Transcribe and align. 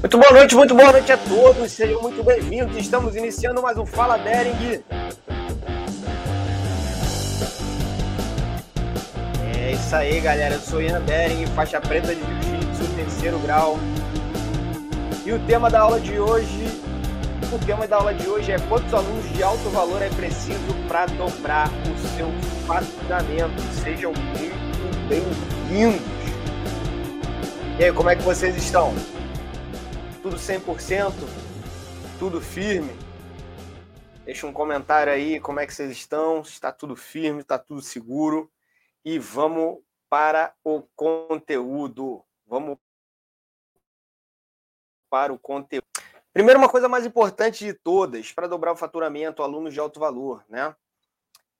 Muito 0.00 0.18
boa 0.18 0.32
noite, 0.32 0.54
muito 0.54 0.74
boa 0.74 0.92
noite 0.92 1.10
a 1.10 1.16
todos, 1.18 1.72
sejam 1.72 2.00
muito 2.00 2.22
bem-vindos. 2.22 2.76
Estamos 2.76 3.16
iniciando 3.16 3.60
mais 3.60 3.76
um 3.76 3.84
Fala 3.84 4.16
Dering. 4.16 4.82
É 9.58 9.72
isso 9.72 9.96
aí, 9.96 10.20
galera. 10.20 10.54
Eu 10.54 10.60
sou 10.60 10.80
Ian 10.80 11.00
Dering, 11.00 11.44
faixa 11.48 11.80
preta 11.80 12.14
de 12.14 12.20
Jiu-Jitsu, 12.20 12.94
terceiro 12.94 13.38
grau. 13.40 13.78
E 15.24 15.32
o 15.32 15.40
tema 15.40 15.68
da 15.68 15.80
aula 15.80 15.98
de 15.98 16.20
hoje, 16.20 16.68
o 17.52 17.58
tema 17.66 17.86
da 17.88 17.96
aula 17.96 18.14
de 18.14 18.28
hoje 18.28 18.52
é 18.52 18.58
quantos 18.60 18.94
alunos 18.94 19.28
de 19.32 19.42
alto 19.42 19.68
valor 19.70 20.00
é 20.00 20.08
preciso 20.10 20.72
para 20.86 21.06
dobrar 21.06 21.68
o 21.68 22.16
seu 22.16 22.30
faturamento. 22.64 23.60
Sejam 23.82 24.12
muito 24.12 25.08
bem-vindos. 25.08 26.25
E 27.78 27.84
aí, 27.84 27.92
como 27.92 28.08
é 28.08 28.16
que 28.16 28.22
vocês 28.22 28.56
estão? 28.56 28.94
tudo 30.22 30.38
100%, 30.38 31.12
tudo 32.18 32.40
firme. 32.40 32.92
Deixa 34.24 34.44
um 34.44 34.52
comentário 34.52 35.12
aí 35.12 35.38
como 35.38 35.60
é 35.60 35.66
que 35.66 35.72
vocês 35.72 35.92
estão, 35.92 36.40
está 36.40 36.72
tudo 36.72 36.96
firme, 36.96 37.42
está 37.42 37.58
tudo 37.58 37.80
seguro. 37.80 38.50
E 39.04 39.20
vamos 39.20 39.78
para 40.08 40.52
o 40.64 40.82
conteúdo. 40.96 42.24
Vamos 42.44 42.76
para 45.08 45.32
o 45.32 45.38
conteúdo. 45.38 45.86
Primeiro, 46.32 46.58
uma 46.58 46.68
coisa 46.68 46.88
mais 46.88 47.06
importante 47.06 47.64
de 47.64 47.72
todas, 47.72 48.32
para 48.32 48.48
dobrar 48.48 48.72
o 48.72 48.76
faturamento, 48.76 49.44
alunos 49.44 49.72
de 49.72 49.78
alto 49.78 50.00
valor, 50.00 50.44
né? 50.48 50.74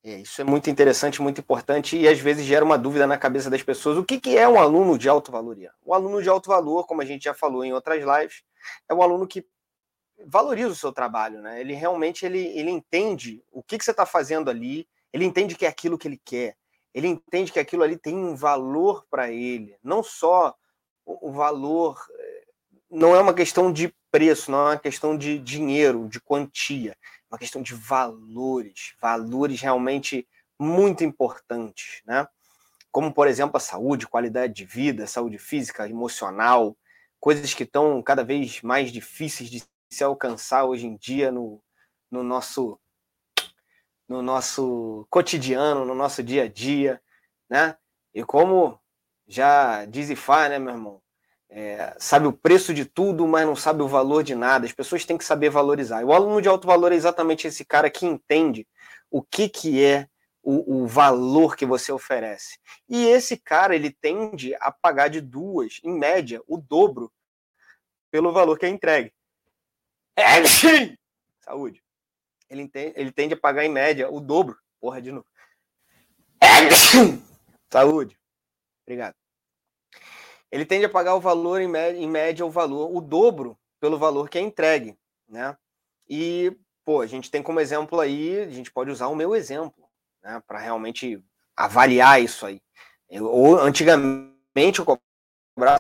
É, 0.07 0.21
isso 0.21 0.41
é 0.41 0.45
muito 0.45 0.71
interessante, 0.71 1.21
muito 1.21 1.41
importante 1.41 1.97
e 1.97 2.07
às 2.07 2.21
vezes 2.21 2.47
gera 2.47 2.65
uma 2.65 2.79
dúvida 2.79 3.09
na 3.09 3.19
cabeça 3.19 3.51
das 3.51 3.61
pessoas. 3.61 3.99
O 3.99 4.05
que, 4.05 4.21
que 4.21 4.39
é 4.39 4.49
um 4.49 4.57
aluno 4.57 4.97
de 4.97 5.09
alto 5.09 5.33
valor? 5.33 5.59
O 5.85 5.93
aluno 5.93 6.23
de 6.23 6.29
alto 6.29 6.49
valor, 6.49 6.87
como 6.87 7.03
a 7.03 7.05
gente 7.05 7.25
já 7.25 7.35
falou 7.35 7.65
em 7.65 7.73
outras 7.73 8.05
lives, 8.05 8.45
é 8.89 8.95
um 8.95 9.03
aluno 9.03 9.27
que 9.27 9.45
valoriza 10.25 10.69
o 10.69 10.77
seu 10.77 10.93
trabalho, 10.93 11.43
né? 11.43 11.61
Ele 11.61 11.75
realmente 11.75 12.25
ele, 12.25 12.39
ele 12.57 12.71
entende 12.71 13.43
o 13.51 13.65
que, 13.65 13.77
que 13.77 13.85
você 13.85 13.91
está 13.91 14.07
fazendo 14.07 14.49
ali, 14.49 14.87
ele 15.13 15.25
entende 15.25 15.57
que 15.57 15.67
é 15.67 15.69
aquilo 15.69 15.99
que 15.99 16.07
ele 16.07 16.21
quer, 16.25 16.57
ele 16.95 17.09
entende 17.09 17.51
que 17.51 17.59
aquilo 17.59 17.83
ali 17.83 17.99
tem 17.99 18.15
um 18.15 18.37
valor 18.37 19.05
para 19.11 19.33
ele, 19.33 19.77
não 19.83 20.05
só 20.05 20.55
o, 21.05 21.31
o 21.31 21.33
valor, 21.33 22.01
eh, 22.17 22.45
não 22.89 23.17
é 23.17 23.21
uma 23.21 23.35
questão 23.35 23.73
de 23.73 23.93
preço, 24.09 24.53
não 24.53 24.61
é 24.61 24.71
uma 24.71 24.79
questão 24.79 25.19
de 25.19 25.37
dinheiro, 25.37 26.09
de 26.09 26.21
quantia, 26.21 26.97
uma 27.31 27.39
questão 27.39 27.63
de 27.63 27.75
valores, 27.75 28.95
valores 29.01 29.61
realmente 29.61 30.27
muito 30.59 31.05
importantes, 31.05 32.03
né? 32.07 32.27
Como, 32.91 33.13
por 33.13 33.29
exemplo, 33.29 33.57
a 33.57 33.61
saúde, 33.61 34.07
qualidade 34.07 34.55
de 34.55 34.65
vida, 34.65 35.07
saúde 35.07 35.39
física, 35.39 35.89
emocional, 35.89 36.77
coisas 37.21 37.53
que 37.53 37.65
estão 37.65 38.03
cada 38.03 38.25
vez 38.25 38.63
mais 38.63 38.91
difíceis 38.91 39.51
de 39.51 39.63
se 39.91 40.03
alcançar 40.03 40.65
hoje 40.65 40.87
em 40.87 40.97
dia 40.97 41.31
no, 41.31 41.63
no 42.11 42.23
nosso 42.23 42.79
no 44.09 44.23
nosso 44.23 45.07
cotidiano, 45.11 45.85
no 45.85 45.95
nosso 45.95 46.23
dia 46.23 46.45
a 46.45 46.49
dia, 46.49 47.03
né? 47.51 47.77
E 48.15 48.25
como 48.25 48.81
já 49.27 49.85
diz 49.85 50.09
Ifá, 50.09 50.49
né, 50.49 50.59
meu 50.59 50.73
irmão? 50.75 51.03
É, 51.49 51.95
sabe 51.99 52.27
o 52.27 52.33
preço 52.33 52.75
de 52.75 52.85
tudo, 52.85 53.27
mas 53.27 53.47
não 53.47 53.57
sabe 53.57 53.83
o 53.83 53.89
valor 53.89 54.23
de 54.23 54.35
nada. 54.35 54.67
As 54.67 54.73
pessoas 54.73 55.05
têm 55.05 55.17
que 55.17 55.25
saber 55.25 55.49
valorizar. 55.49 56.03
E 56.03 56.05
o 56.05 56.13
aluno 56.13 56.43
de 56.43 56.49
alto 56.49 56.67
valor 56.67 56.93
é 56.93 56.97
exatamente 56.97 57.47
esse 57.47 57.65
cara 57.65 57.89
que 57.89 58.05
entende 58.05 58.67
o 59.11 59.23
que, 59.23 59.49
que 59.49 59.83
é 59.83 60.09
o, 60.43 60.83
o, 60.83 60.87
valor 60.87 61.57
que 61.57 61.67
você 61.67 61.91
oferece. 61.91 62.59
E 62.89 63.07
esse 63.07 63.37
cara, 63.37 63.75
ele 63.75 63.91
tende 63.91 64.55
a 64.61 64.71
pagar 64.71 65.09
de 65.09 65.21
duas, 65.21 65.81
em 65.83 65.93
média, 65.93 66.41
o 66.47 66.57
dobro 66.57 67.13
pelo 68.11 68.33
valor 68.33 68.59
que 68.59 68.67
é 68.67 68.69
entregue. 68.69 69.13
É, 70.17 70.25
Saúde. 71.41 71.83
Ele, 72.49 72.63
entende, 72.63 72.93
ele 72.97 73.13
tende 73.13 73.35
a 73.35 73.41
pagar 73.41 73.65
em 73.65 73.69
média 73.69 74.11
o 74.11 74.21
dobro. 74.21 74.57
Porra, 74.81 75.03
de 75.03 75.11
novo. 75.11 75.27
É, 76.41 76.71
Saúde. 77.71 78.19
Obrigado. 78.85 79.15
Ele 80.57 80.65
tende 80.65 80.87
a 80.87 80.89
pagar 80.89 81.15
o 81.15 81.21
valor, 81.21 81.61
em 81.61 81.69
média, 81.69 81.99
em 81.99 82.09
média, 82.09 82.47
o 82.47 82.51
valor, 82.51 82.91
o 82.97 82.99
dobro 82.99 83.59
pelo 83.79 83.99
valor 83.99 84.31
que 84.31 84.39
é 84.39 84.41
entregue, 84.41 84.97
né? 85.29 85.55
E, 86.09 86.57
pô, 86.83 87.03
a 87.03 87.07
gente 87.07 87.31
tem 87.31 87.43
como 87.43 87.61
exemplo 87.61 88.01
aí, 88.01 88.41
a 88.41 88.49
gente 88.49 88.73
pode 88.73 88.91
usar 88.91 89.09
o 89.09 89.15
meu 89.15 89.37
exemplo, 89.37 89.87
né? 90.23 90.43
Para 90.47 90.59
realmente 90.59 91.23
avaliar 91.55 92.23
isso 92.23 92.47
aí. 92.47 92.63
Eu, 93.11 93.27
ou, 93.27 93.59
antigamente, 93.59 94.79
eu 94.79 94.87
cobrava 94.87 95.79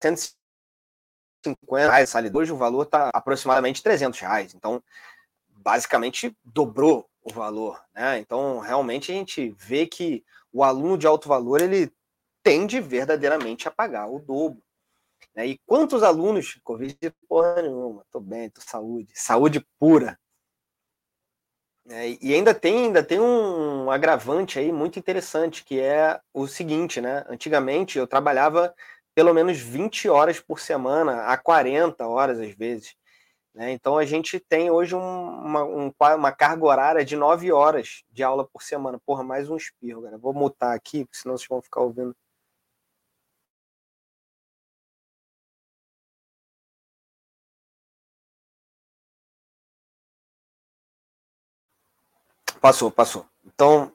150 0.00 0.38
50 1.42 1.90
reais 1.90 2.14
ali. 2.14 2.30
Hoje 2.32 2.52
o 2.52 2.56
valor 2.56 2.82
está 2.82 3.10
aproximadamente 3.12 3.82
300 3.82 4.20
reais. 4.20 4.54
Então, 4.54 4.80
basicamente, 5.48 6.36
dobrou 6.44 7.08
o 7.22 7.32
valor. 7.32 7.82
Né? 7.92 8.18
Então, 8.18 8.60
realmente, 8.60 9.10
a 9.10 9.14
gente 9.14 9.50
vê 9.58 9.84
que 9.84 10.24
o 10.52 10.62
aluno 10.62 10.96
de 10.96 11.08
alto 11.08 11.28
valor 11.28 11.60
ele 11.60 11.92
tende 12.42 12.80
verdadeiramente 12.80 13.68
a 13.68 13.70
pagar 13.70 14.08
o 14.08 14.18
dobro. 14.18 14.62
Né? 15.34 15.46
E 15.48 15.58
quantos 15.66 16.02
alunos, 16.02 16.58
Covid, 16.64 16.96
porra 17.28 17.62
nenhuma, 17.62 18.04
tô 18.10 18.20
bem, 18.20 18.50
tô 18.50 18.60
saúde, 18.60 19.12
saúde 19.14 19.64
pura. 19.78 20.18
É, 21.88 22.16
e 22.20 22.34
ainda 22.34 22.54
tem, 22.54 22.86
ainda 22.86 23.02
tem 23.02 23.18
um 23.18 23.90
agravante 23.90 24.58
aí 24.58 24.70
muito 24.70 24.98
interessante, 24.98 25.64
que 25.64 25.80
é 25.80 26.20
o 26.32 26.46
seguinte, 26.46 27.00
né? 27.00 27.24
Antigamente 27.28 27.98
eu 27.98 28.06
trabalhava 28.06 28.72
pelo 29.14 29.34
menos 29.34 29.58
20 29.58 30.08
horas 30.08 30.38
por 30.38 30.60
semana, 30.60 31.24
a 31.24 31.36
40 31.36 32.06
horas 32.06 32.38
às 32.38 32.54
vezes. 32.54 32.94
Né? 33.54 33.72
Então 33.72 33.98
a 33.98 34.04
gente 34.04 34.38
tem 34.38 34.70
hoje 34.70 34.94
um, 34.94 35.00
uma, 35.00 35.64
um, 35.64 35.92
uma 36.16 36.32
carga 36.32 36.64
horária 36.64 37.04
de 37.04 37.16
9 37.16 37.50
horas 37.50 38.04
de 38.10 38.22
aula 38.22 38.46
por 38.46 38.62
semana. 38.62 39.00
Porra, 39.04 39.24
mais 39.24 39.50
um 39.50 39.56
espirro, 39.56 40.02
cara. 40.02 40.18
Vou 40.18 40.32
mutar 40.32 40.74
aqui, 40.74 41.06
senão 41.12 41.36
vocês 41.36 41.48
vão 41.48 41.60
ficar 41.60 41.80
ouvindo. 41.80 42.14
Passou, 52.60 52.90
passou. 52.90 53.26
Então, 53.44 53.92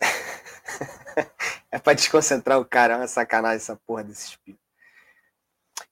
É 1.72 1.78
para 1.78 1.94
desconcentrar 1.94 2.60
o 2.60 2.66
cara, 2.66 2.94
é 2.94 2.96
uma 2.98 3.06
sacanagem 3.06 3.56
essa 3.56 3.76
porra 3.86 4.04
desse 4.04 4.26
espírito. 4.28 4.60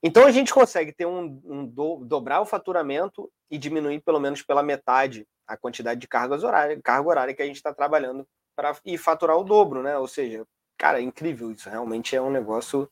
Então 0.02 0.26
a 0.26 0.30
gente 0.30 0.52
consegue 0.52 0.92
ter 0.92 1.06
um, 1.06 1.40
um 1.44 1.66
do, 1.66 2.04
dobrar 2.04 2.40
o 2.40 2.46
faturamento 2.46 3.30
e 3.50 3.56
diminuir 3.56 4.00
pelo 4.00 4.20
menos 4.20 4.42
pela 4.42 4.62
metade 4.62 5.26
a 5.46 5.56
quantidade 5.56 5.98
de 5.98 6.06
cargas 6.06 6.44
horárias, 6.44 6.80
carga 6.82 7.08
horária 7.08 7.34
que 7.34 7.42
a 7.42 7.46
gente 7.46 7.56
está 7.56 7.72
trabalhando 7.72 8.26
para 8.54 8.76
e 8.84 8.98
faturar 8.98 9.36
o 9.36 9.44
dobro, 9.44 9.82
né? 9.82 9.96
Ou 9.96 10.06
seja, 10.06 10.46
cara, 10.76 10.98
é 11.00 11.02
incrível 11.02 11.50
isso. 11.50 11.68
Realmente 11.68 12.14
é 12.14 12.20
um 12.20 12.30
negócio 12.30 12.88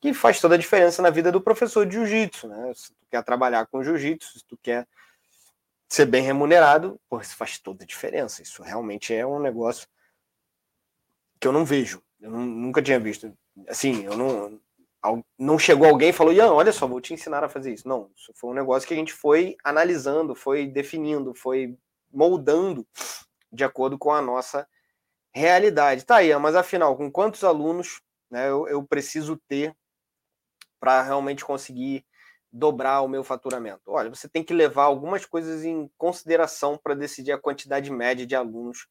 que 0.00 0.14
faz 0.14 0.40
toda 0.40 0.54
a 0.54 0.58
diferença 0.58 1.02
na 1.02 1.10
vida 1.10 1.30
do 1.32 1.40
professor 1.40 1.84
de 1.86 1.94
jiu-jitsu, 1.94 2.48
né? 2.48 2.72
Se 2.74 2.90
tu 2.90 3.06
quer 3.10 3.22
trabalhar 3.24 3.66
com 3.66 3.82
jiu-jitsu, 3.82 4.38
se 4.38 4.44
tu 4.46 4.56
quer 4.62 4.86
ser 5.88 6.06
bem 6.06 6.22
remunerado, 6.22 7.00
pô, 7.08 7.20
isso 7.20 7.36
faz 7.36 7.58
toda 7.58 7.84
a 7.84 7.86
diferença. 7.86 8.42
Isso 8.42 8.62
realmente 8.62 9.14
é 9.14 9.26
um 9.26 9.40
negócio 9.40 9.88
que 11.40 11.46
eu 11.46 11.52
não 11.52 11.64
vejo 11.64 12.02
eu 12.20 12.30
não, 12.30 12.44
nunca 12.44 12.82
tinha 12.82 12.98
visto. 12.98 13.32
Assim, 13.68 14.04
eu 14.04 14.16
não. 14.16 14.60
Não 15.38 15.58
chegou 15.58 15.86
alguém 15.86 16.10
e 16.10 16.12
falou, 16.12 16.32
Ian, 16.32 16.52
olha 16.52 16.72
só, 16.72 16.86
vou 16.86 17.00
te 17.00 17.14
ensinar 17.14 17.44
a 17.44 17.48
fazer 17.48 17.72
isso. 17.72 17.88
Não, 17.88 18.10
isso 18.16 18.32
foi 18.34 18.50
um 18.50 18.54
negócio 18.54 18.86
que 18.86 18.92
a 18.92 18.96
gente 18.96 19.12
foi 19.12 19.56
analisando, 19.62 20.34
foi 20.34 20.66
definindo, 20.66 21.32
foi 21.34 21.78
moldando 22.12 22.86
de 23.50 23.62
acordo 23.62 23.96
com 23.96 24.12
a 24.12 24.20
nossa 24.20 24.68
realidade. 25.32 26.04
Tá, 26.04 26.20
Ian, 26.22 26.40
mas 26.40 26.56
afinal, 26.56 26.96
com 26.96 27.10
quantos 27.10 27.44
alunos 27.44 28.02
né, 28.28 28.48
eu, 28.48 28.66
eu 28.66 28.82
preciso 28.82 29.40
ter 29.48 29.74
para 30.80 31.00
realmente 31.00 31.44
conseguir 31.44 32.04
dobrar 32.58 33.02
o 33.02 33.08
meu 33.08 33.22
faturamento? 33.22 33.82
Olha, 33.86 34.10
você 34.10 34.28
tem 34.28 34.42
que 34.42 34.52
levar 34.52 34.84
algumas 34.84 35.24
coisas 35.24 35.64
em 35.64 35.88
consideração 35.96 36.76
para 36.76 36.94
decidir 36.94 37.32
a 37.32 37.38
quantidade 37.38 37.90
média 37.90 38.26
de 38.26 38.34
alunos 38.34 38.88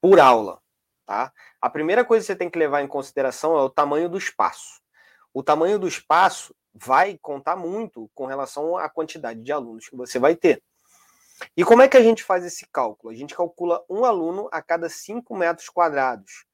por 0.00 0.18
aula. 0.18 0.60
Tá? 1.04 1.32
A 1.60 1.68
primeira 1.68 2.04
coisa 2.04 2.24
que 2.24 2.26
você 2.28 2.36
tem 2.36 2.48
que 2.48 2.58
levar 2.58 2.82
em 2.82 2.88
consideração 2.88 3.56
é 3.58 3.62
o 3.62 3.68
tamanho 3.68 4.08
do 4.08 4.16
espaço. 4.16 4.80
O 5.34 5.42
tamanho 5.42 5.78
do 5.78 5.86
espaço 5.86 6.54
vai 6.72 7.18
contar 7.20 7.56
muito 7.56 8.10
com 8.14 8.26
relação 8.26 8.76
à 8.76 8.88
quantidade 8.88 9.42
de 9.42 9.52
alunos 9.52 9.88
que 9.88 9.96
você 9.96 10.18
vai 10.18 10.34
ter. 10.34 10.62
E 11.56 11.64
como 11.64 11.82
é 11.82 11.88
que 11.88 11.96
a 11.96 12.02
gente 12.02 12.22
faz 12.22 12.44
esse 12.44 12.66
cálculo? 12.72 13.12
A 13.12 13.16
gente 13.16 13.34
calcula 13.34 13.84
um 13.88 14.04
aluno 14.04 14.48
a 14.52 14.62
cada 14.62 14.88
5 14.88 15.36
metros 15.36 15.68
quadrados. 15.68 16.44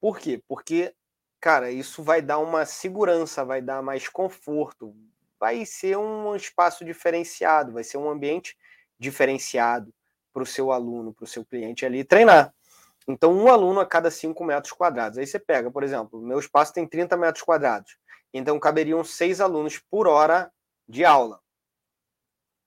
Por 0.00 0.18
quê? 0.18 0.42
Porque, 0.48 0.94
cara, 1.40 1.70
isso 1.70 2.02
vai 2.02 2.22
dar 2.22 2.38
uma 2.38 2.64
segurança, 2.64 3.44
vai 3.44 3.60
dar 3.60 3.82
mais 3.82 4.08
conforto, 4.08 4.94
vai 5.38 5.64
ser 5.66 5.96
um 5.96 6.34
espaço 6.34 6.84
diferenciado, 6.84 7.72
vai 7.72 7.84
ser 7.84 7.98
um 7.98 8.08
ambiente 8.08 8.56
diferenciado 8.98 9.92
para 10.32 10.42
o 10.42 10.46
seu 10.46 10.72
aluno, 10.72 11.14
para 11.14 11.24
o 11.24 11.26
seu 11.26 11.44
cliente 11.44 11.84
ali 11.84 12.04
treinar. 12.04 12.54
Então, 13.08 13.32
um 13.32 13.48
aluno 13.48 13.80
a 13.80 13.86
cada 13.86 14.10
5 14.10 14.42
metros 14.44 14.72
quadrados. 14.72 15.18
Aí 15.18 15.26
você 15.26 15.38
pega, 15.38 15.70
por 15.70 15.82
exemplo, 15.82 16.20
meu 16.20 16.38
espaço 16.38 16.72
tem 16.72 16.86
30 16.86 17.16
metros 17.16 17.44
quadrados. 17.44 17.96
Então, 18.34 18.58
caberiam 18.58 19.02
seis 19.04 19.40
alunos 19.40 19.78
por 19.78 20.08
hora 20.08 20.52
de 20.88 21.04
aula. 21.04 21.40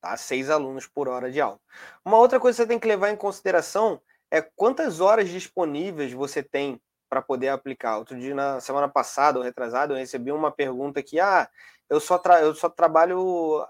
Tá? 0.01 0.15
Seis 0.15 0.50
alunos 0.50 0.88
por 0.88 1.10
hora 1.10 1.30
de 1.30 1.42
aula. 1.42 1.60
Uma 2.04 2.18
outra 2.18 2.39
coisa 2.39 2.56
que 2.56 2.63
você 2.63 2.68
tem 2.68 2.80
que 2.80 2.88
levar 2.88 3.10
em 3.10 3.18
consideração 3.18 4.01
é 4.31 4.42
quantas 4.42 5.00
horas 5.01 5.30
disponíveis 5.30 6.13
você 6.13 6.42
tem 6.42 6.81
para 7.10 7.22
poder 7.22 7.50
aplicar. 7.50 7.98
Outro 7.98 8.18
dia, 8.20 8.36
na 8.36 8.60
semana 8.62 8.88
passada 8.88 9.40
ou 9.40 9.44
retrasada, 9.44 9.94
eu 9.94 9.98
recebi 9.98 10.32
uma 10.32 10.52
pergunta 10.52 11.02
que, 11.02 11.20
ah, 11.20 11.50
eu 11.90 12.00
só, 12.00 12.22
eu 12.42 12.54
só 12.54 12.70
trabalho 12.70 13.66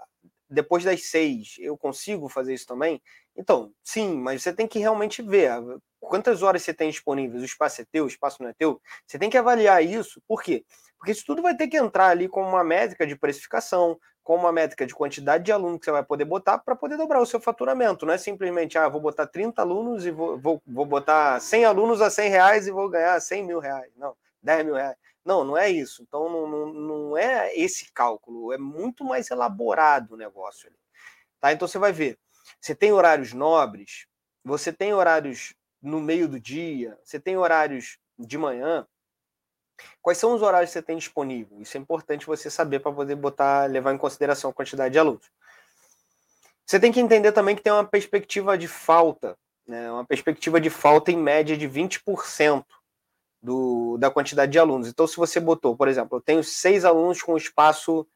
depois 0.48 0.84
das 0.84 1.06
seis. 1.06 1.56
Eu 1.58 1.78
consigo 1.78 2.28
fazer 2.28 2.54
isso 2.54 2.66
também? 2.66 3.00
Então, 3.36 3.72
sim, 3.82 4.16
mas 4.16 4.42
você 4.42 4.52
tem 4.52 4.66
que 4.66 4.78
realmente 4.78 5.22
ver 5.22 5.52
quantas 6.00 6.42
horas 6.42 6.62
você 6.62 6.74
tem 6.74 6.90
disponíveis, 6.90 7.42
o 7.42 7.46
espaço 7.46 7.80
é 7.80 7.84
teu, 7.84 8.04
o 8.04 8.08
espaço 8.08 8.42
não 8.42 8.50
é 8.50 8.52
teu. 8.52 8.80
Você 9.06 9.18
tem 9.18 9.30
que 9.30 9.38
avaliar 9.38 9.82
isso. 9.84 10.20
Por 10.26 10.42
quê? 10.42 10.64
Porque 10.98 11.12
isso 11.12 11.24
tudo 11.24 11.40
vai 11.40 11.56
ter 11.56 11.68
que 11.68 11.78
entrar 11.78 12.08
ali 12.08 12.28
como 12.28 12.48
uma 12.48 12.64
métrica 12.64 13.06
de 13.06 13.16
precificação, 13.16 13.98
como 14.30 14.44
uma 14.44 14.52
métrica 14.52 14.86
de 14.86 14.94
quantidade 14.94 15.42
de 15.42 15.50
alunos 15.50 15.80
que 15.80 15.86
você 15.86 15.90
vai 15.90 16.04
poder 16.04 16.24
botar 16.24 16.56
para 16.56 16.76
poder 16.76 16.96
dobrar 16.96 17.20
o 17.20 17.26
seu 17.26 17.40
faturamento. 17.40 18.06
Não 18.06 18.14
é 18.14 18.16
simplesmente, 18.16 18.78
ah, 18.78 18.88
vou 18.88 19.00
botar 19.00 19.26
30 19.26 19.60
alunos 19.60 20.06
e 20.06 20.12
vou, 20.12 20.38
vou, 20.38 20.62
vou 20.64 20.86
botar 20.86 21.40
100 21.40 21.64
alunos 21.64 22.00
a 22.00 22.08
100 22.08 22.30
reais 22.30 22.68
e 22.68 22.70
vou 22.70 22.88
ganhar 22.88 23.18
100 23.20 23.44
mil 23.44 23.58
reais. 23.58 23.90
Não, 23.96 24.16
10 24.40 24.66
mil 24.66 24.76
reais. 24.76 24.94
Não, 25.24 25.42
não 25.42 25.58
é 25.58 25.68
isso. 25.68 26.04
Então, 26.04 26.28
não, 26.28 26.46
não, 26.46 26.72
não 26.72 27.18
é 27.18 27.52
esse 27.56 27.92
cálculo. 27.92 28.52
É 28.52 28.56
muito 28.56 29.02
mais 29.02 29.28
elaborado 29.32 30.14
o 30.14 30.16
negócio. 30.16 30.70
Tá? 31.40 31.52
Então, 31.52 31.66
você 31.66 31.80
vai 31.80 31.90
ver. 31.90 32.16
Você 32.60 32.72
tem 32.72 32.92
horários 32.92 33.32
nobres, 33.32 34.06
você 34.44 34.72
tem 34.72 34.94
horários 34.94 35.56
no 35.82 36.00
meio 36.00 36.28
do 36.28 36.38
dia, 36.38 36.96
você 37.02 37.18
tem 37.18 37.36
horários 37.36 37.98
de 38.16 38.38
manhã, 38.38 38.86
Quais 40.02 40.18
são 40.18 40.34
os 40.34 40.42
horários 40.42 40.70
que 40.70 40.74
você 40.74 40.82
tem 40.82 40.96
disponível? 40.96 41.60
Isso 41.60 41.76
é 41.76 41.80
importante 41.80 42.26
você 42.26 42.50
saber 42.50 42.80
para 42.80 42.92
poder 42.92 43.16
botar, 43.16 43.68
levar 43.68 43.92
em 43.92 43.98
consideração 43.98 44.50
a 44.50 44.52
quantidade 44.52 44.92
de 44.92 44.98
alunos. 44.98 45.30
Você 46.64 46.78
tem 46.78 46.92
que 46.92 47.00
entender 47.00 47.32
também 47.32 47.56
que 47.56 47.62
tem 47.62 47.72
uma 47.72 47.84
perspectiva 47.84 48.56
de 48.56 48.68
falta, 48.68 49.36
né? 49.66 49.90
uma 49.90 50.04
perspectiva 50.04 50.60
de 50.60 50.70
falta 50.70 51.10
em 51.10 51.16
média 51.16 51.56
de 51.56 51.68
20% 51.68 52.64
do, 53.42 53.96
da 53.98 54.10
quantidade 54.10 54.52
de 54.52 54.58
alunos. 54.58 54.88
Então, 54.88 55.06
se 55.06 55.16
você 55.16 55.40
botou, 55.40 55.76
por 55.76 55.88
exemplo, 55.88 56.18
eu 56.18 56.22
tenho 56.22 56.44
seis 56.44 56.84
alunos 56.84 57.22
com 57.22 57.36
espaço 57.36 58.06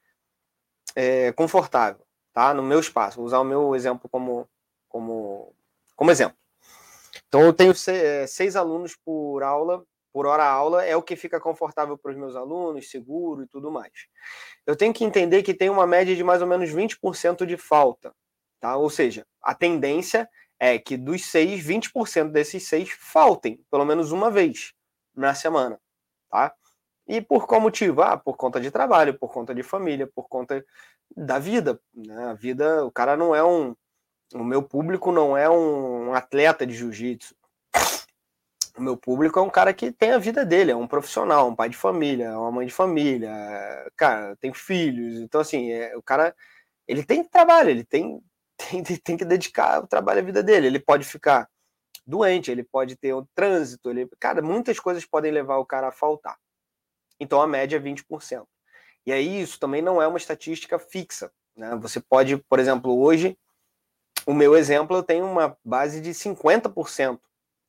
é, 0.95 1.33
confortável, 1.33 2.05
tá? 2.33 2.55
No 2.55 2.63
meu 2.63 2.79
espaço. 2.79 3.17
Vou 3.17 3.27
usar 3.27 3.41
o 3.41 3.45
meu 3.45 3.75
exemplo 3.75 4.09
como, 4.09 4.49
como, 4.89 5.53
como 5.97 6.11
exemplo. 6.11 6.37
Então, 7.27 7.43
eu 7.43 7.53
tenho 7.53 7.73
é, 7.89 8.27
seis 8.27 8.55
alunos 8.55 8.95
por 8.97 9.43
aula 9.43 9.85
por 10.15 10.27
hora 10.27 10.45
aula 10.45 10.85
é 10.85 10.95
o 10.95 11.03
que 11.03 11.17
fica 11.17 11.41
confortável 11.41 11.99
para 11.99 12.13
os 12.13 12.17
meus 12.17 12.37
alunos, 12.37 12.89
seguro 12.89 13.43
e 13.43 13.49
tudo 13.49 13.69
mais. 13.69 14.07
Eu 14.65 14.77
tenho 14.77 14.95
que 14.95 15.05
entender 15.05 15.43
que 15.43 15.53
tem 15.53 15.69
uma 15.69 15.89
média 15.89 16.15
de 16.15 16.23
mais 16.23 16.41
ou 16.41 16.47
menos 16.47 16.71
20% 16.71 17.45
de 17.45 17.57
falta, 17.57 18.15
tá? 18.61 18.77
Ou 18.77 18.89
seja, 18.89 19.27
a 19.43 19.57
tendência 19.57 20.31
é 20.57 20.79
que 20.79 20.97
dos 20.97 21.27
seis, 21.27 21.67
20% 21.67 22.31
desses 22.31 22.69
seis 22.69 22.91
faltem, 22.91 23.61
pelo 23.69 23.85
menos 23.85 24.13
uma 24.13 24.31
vez 24.31 24.73
na 25.17 25.35
semana, 25.35 25.81
tá? 26.31 26.55
E 27.09 27.21
por 27.21 27.49
qual 27.49 27.61
motivo? 27.61 28.01
Ah, 28.01 28.17
por 28.17 28.37
conta 28.37 28.61
de 28.61 28.71
trabalho, 28.71 29.19
por 29.19 29.33
conta 29.33 29.53
de 29.53 29.65
família, 29.65 30.07
por 30.07 30.29
conta 30.29 30.65
da 31.17 31.41
vida. 31.41 31.81
Né? 31.93 32.27
A 32.27 32.35
vida, 32.35 32.85
o 32.85 32.93
cara 32.93 33.17
não 33.17 33.35
é 33.35 33.43
um. 33.43 33.75
O 34.33 34.45
meu 34.45 34.63
público 34.63 35.11
não 35.11 35.37
é 35.37 35.51
um 35.51 36.15
atleta 36.15 36.65
de 36.65 36.73
jiu-jitsu 36.73 37.35
o 38.77 38.83
meu 38.83 38.97
público 38.97 39.39
é 39.39 39.43
um 39.43 39.51
cara 39.51 39.73
que 39.73 39.93
tem 39.93 40.11
a 40.13 40.19
vida 40.19 40.45
dele, 40.45 40.73
é 40.73 40.77
um 40.77 40.87
profissional, 40.87 41.49
um 41.49 41.55
pai 41.55 41.69
de 41.69 41.77
família, 41.77 42.39
uma 42.39 42.51
mãe 42.51 42.67
de 42.67 42.73
família, 42.73 43.31
cara, 43.97 44.37
tem 44.37 44.53
filhos, 44.53 45.21
então 45.21 45.41
assim, 45.41 45.71
é, 45.71 45.97
o 45.97 46.03
cara, 46.03 46.35
ele 46.89 47.05
tem 47.05 47.25
trabalho, 47.25 47.71
ele 47.71 47.85
tem, 47.85 48.21
tem, 48.59 48.83
tem 48.83 49.17
que 49.17 49.25
dedicar 49.25 49.83
o 49.83 49.87
trabalho 49.87 50.21
à 50.21 50.23
vida 50.23 50.43
dele, 50.43 50.67
ele 50.67 50.81
pode 50.81 51.05
ficar 51.05 51.49
doente, 52.07 52.51
ele 52.51 52.65
pode 52.65 52.97
ter 52.97 53.15
um 53.15 53.25
trânsito, 53.35 53.91
ele, 53.91 54.09
cara, 54.19 54.43
muitas 54.43 54.79
coisas 54.81 55.05
podem 55.07 55.33
levar 55.33 55.59
o 55.59 55.67
cara 55.67 55.89
a 55.89 55.93
faltar. 55.93 56.37
Então 57.19 57.41
a 57.41 57.47
média 57.47 57.77
é 57.77 57.81
20%. 57.81 58.45
E 59.07 59.13
aí 59.13 59.41
isso 59.41 59.59
também 59.59 59.83
não 59.83 60.03
é 60.03 60.07
uma 60.07 60.19
estatística 60.19 60.79
fixa, 60.79 61.31
né? 61.57 61.77
Você 61.77 62.01
pode, 62.01 62.37
por 62.37 62.59
exemplo, 62.59 62.99
hoje, 62.99 63.39
o 64.27 64.35
meu 64.35 64.57
exemplo, 64.57 64.97
eu 64.97 65.03
tenho 65.03 65.27
uma 65.27 65.57
base 65.65 66.01
de 66.01 66.11
50% 66.11 67.21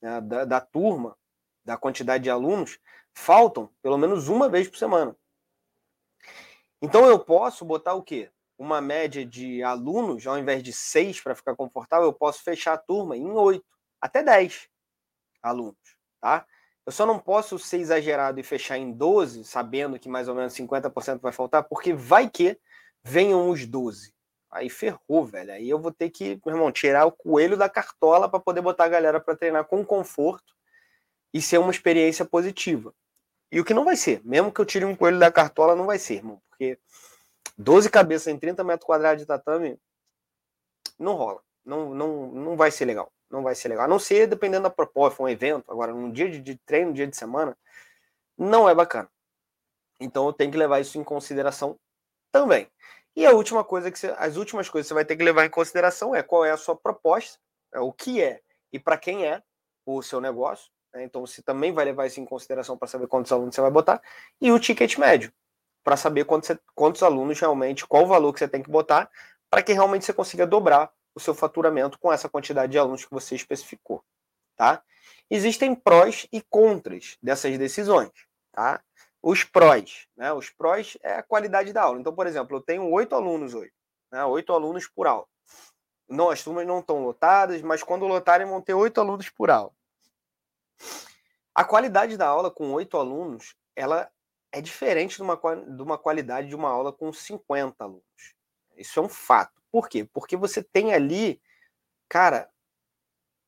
né, 0.06 0.22
da, 0.22 0.46
da 0.46 0.62
turma, 0.62 1.18
da 1.66 1.76
quantidade 1.76 2.24
de 2.24 2.30
alunos, 2.30 2.78
faltam 3.12 3.72
pelo 3.82 3.98
menos 3.98 4.28
uma 4.28 4.48
vez 4.48 4.68
por 4.68 4.78
semana. 4.78 5.16
Então 6.80 7.08
eu 7.08 7.18
posso 7.18 7.66
botar 7.66 7.96
o 7.96 8.04
quê? 8.04 8.30
Uma 8.56 8.80
média 8.80 9.26
de 9.26 9.64
alunos, 9.64 10.28
ao 10.28 10.38
invés 10.38 10.62
de 10.62 10.72
seis 10.72 11.20
para 11.20 11.34
ficar 11.34 11.56
confortável, 11.56 12.06
eu 12.06 12.14
posso 12.14 12.44
fechar 12.44 12.74
a 12.74 12.78
turma 12.78 13.18
em 13.18 13.32
oito, 13.32 13.66
até 14.00 14.22
dez 14.22 14.70
alunos, 15.42 15.98
tá? 16.22 16.46
Eu 16.86 16.92
só 16.92 17.04
não 17.04 17.18
posso 17.18 17.58
ser 17.58 17.80
exagerado 17.80 18.40
e 18.40 18.44
fechar 18.44 18.78
em 18.78 18.92
12, 18.92 19.44
sabendo 19.44 19.98
que 19.98 20.08
mais 20.08 20.28
ou 20.28 20.36
menos 20.36 20.54
50% 20.54 21.20
vai 21.20 21.32
faltar, 21.32 21.64
porque 21.64 21.94
vai 21.94 22.30
que 22.30 22.60
venham 23.04 23.50
os 23.50 23.66
12. 23.66 24.14
Aí 24.56 24.70
ferrou, 24.70 25.26
velho. 25.26 25.52
Aí 25.52 25.70
eu 25.70 25.78
vou 25.78 25.92
ter 25.92 26.10
que, 26.10 26.40
meu 26.46 26.56
irmão, 26.56 26.72
tirar 26.72 27.06
o 27.06 27.12
coelho 27.12 27.58
da 27.58 27.68
cartola 27.68 28.30
para 28.30 28.40
poder 28.40 28.62
botar 28.62 28.86
a 28.86 28.90
galera 28.90 29.20
para 29.20 29.36
treinar 29.36 29.66
com 29.66 29.84
conforto 29.86 30.56
e 31.34 31.42
ser 31.42 31.58
uma 31.58 31.72
experiência 31.72 32.24
positiva. 32.24 32.94
E 33.52 33.60
o 33.60 33.66
que 33.66 33.74
não 33.74 33.84
vai 33.84 33.98
ser, 33.98 34.22
mesmo 34.24 34.54
que 34.54 34.62
eu 34.62 34.66
tire 34.66 34.86
um 34.86 34.96
coelho 34.96 35.20
da 35.20 35.30
cartola, 35.30 35.76
não 35.76 35.86
vai 35.86 36.00
ser, 36.00 36.16
irmão, 36.16 36.42
porque 36.50 36.80
12 37.58 37.90
cabeças 37.90 38.28
em 38.28 38.40
30 38.40 38.64
metros 38.64 38.86
quadrados 38.86 39.22
de 39.22 39.28
tatame 39.28 39.78
não 40.98 41.16
rola. 41.16 41.42
Não, 41.66 41.94
não, 41.94 42.28
não 42.28 42.56
vai 42.56 42.72
ser 42.72 42.86
legal. 42.86 43.12
Não 43.30 43.44
vai 43.44 43.56
ser 43.56 43.68
legal. 43.68 43.84
A 43.84 43.90
não 43.90 44.00
ser 44.00 44.26
dependendo 44.26 44.64
da 44.64 44.70
proposta, 44.70 45.22
um 45.22 45.28
evento. 45.28 45.70
Agora, 45.70 45.94
num 45.94 46.10
dia 46.10 46.30
de, 46.30 46.56
treino, 46.60 46.94
dia 46.94 47.08
de 47.08 47.18
semana, 47.18 47.58
não 48.38 48.70
é 48.70 48.74
bacana. 48.74 49.10
Então 50.00 50.26
eu 50.28 50.34
tenho 50.34 50.52
que 50.52 50.58
levar 50.58 50.80
isso 50.80 50.98
em 50.98 51.04
consideração 51.04 51.78
também. 52.32 52.70
E 53.16 53.26
a 53.26 53.32
última 53.32 53.64
coisa 53.64 53.90
que 53.90 53.98
você, 53.98 54.14
as 54.18 54.36
últimas 54.36 54.70
coisas 54.70 54.88
que 54.88 54.90
você 54.90 54.94
vai 54.94 55.06
ter 55.06 55.16
que 55.16 55.24
levar 55.24 55.46
em 55.46 55.50
consideração 55.50 56.14
é 56.14 56.22
qual 56.22 56.44
é 56.44 56.52
a 56.52 56.58
sua 56.58 56.76
proposta, 56.76 57.40
é 57.74 57.80
o 57.80 57.92
que 57.92 58.22
é 58.22 58.42
e 58.74 58.80
para 58.80 58.98
quem 58.98 59.26
é 59.26 59.42
o 59.86 60.02
seu 60.02 60.20
negócio. 60.20 60.70
Né? 60.94 61.04
Então 61.04 61.26
você 61.26 61.42
também 61.42 61.72
vai 61.72 61.86
levar 61.86 62.08
isso 62.08 62.20
em 62.20 62.26
consideração 62.26 62.78
para 62.78 62.88
saber 62.88 63.08
quantos 63.08 63.32
alunos 63.32 63.56
você 63.56 63.62
vai 63.62 63.72
botar 63.72 64.02
e 64.42 64.52
o 64.52 64.60
ticket 64.60 64.98
médio 64.98 65.32
para 65.84 65.96
saber 65.96 66.26
quantos, 66.26 66.50
quantos 66.74 67.04
alunos 67.04 67.40
realmente, 67.40 67.86
qual 67.86 68.04
o 68.04 68.08
valor 68.08 68.34
que 68.34 68.40
você 68.40 68.48
tem 68.48 68.62
que 68.62 68.70
botar 68.70 69.10
para 69.50 69.62
que 69.64 69.72
realmente 69.72 70.04
você 70.04 70.14
consiga 70.14 70.46
dobrar 70.46 70.92
o 71.14 71.20
seu 71.20 71.34
faturamento 71.34 71.98
com 71.98 72.12
essa 72.12 72.28
quantidade 72.28 72.72
de 72.72 72.78
alunos 72.78 73.06
que 73.06 73.12
você 73.12 73.36
especificou, 73.36 74.04
tá? 74.58 74.84
Existem 75.30 75.74
prós 75.74 76.28
e 76.32 76.42
contras 76.42 77.18
dessas 77.22 77.58
decisões, 77.58 78.12
tá? 78.52 78.84
Os 79.26 79.44
prós. 79.44 80.08
Né? 80.16 80.32
Os 80.32 80.52
prós 80.52 80.96
é 81.02 81.16
a 81.16 81.24
qualidade 81.24 81.74
da 81.74 81.82
aula. 81.82 82.00
Então, 82.00 82.14
por 82.14 82.28
exemplo, 82.28 82.58
eu 82.58 82.62
tenho 82.62 82.88
oito 82.92 83.16
alunos 83.16 83.56
hoje, 83.56 83.74
né? 84.12 84.24
oito 84.24 84.54
alunos 84.54 84.88
por 84.88 85.08
aula. 85.08 85.26
Não, 86.08 86.30
as 86.30 86.44
turmas 86.44 86.68
não 86.68 86.80
estão 86.80 87.04
lotadas, 87.04 87.60
mas 87.64 87.82
quando 87.82 88.06
lotarem 88.06 88.46
vão 88.46 88.62
ter 88.62 88.76
oito 88.76 89.02
alunos 89.02 89.28
por 89.28 89.50
aula. 89.50 89.72
A 91.56 91.64
qualidade 91.64 92.16
da 92.16 92.28
aula 92.28 92.52
com 92.52 92.72
oito 92.74 92.98
alunos, 92.98 93.56
ela 93.76 94.12
é 94.52 94.62
diferente 94.62 95.16
de 95.16 95.24
uma, 95.24 95.36
de 95.36 95.82
uma 95.82 95.98
qualidade 95.98 96.48
de 96.48 96.56
uma 96.56 96.70
aula 96.70 96.94
com 96.94 97.12
50 97.12 97.84
alunos. 97.84 98.36
Isso 98.78 99.00
é 99.00 99.02
um 99.02 99.10
fato. 99.10 99.60
Por 99.72 99.90
quê? 99.90 100.08
Porque 100.14 100.38
você 100.38 100.62
tem 100.62 100.94
ali, 100.94 101.42
cara, 102.08 102.48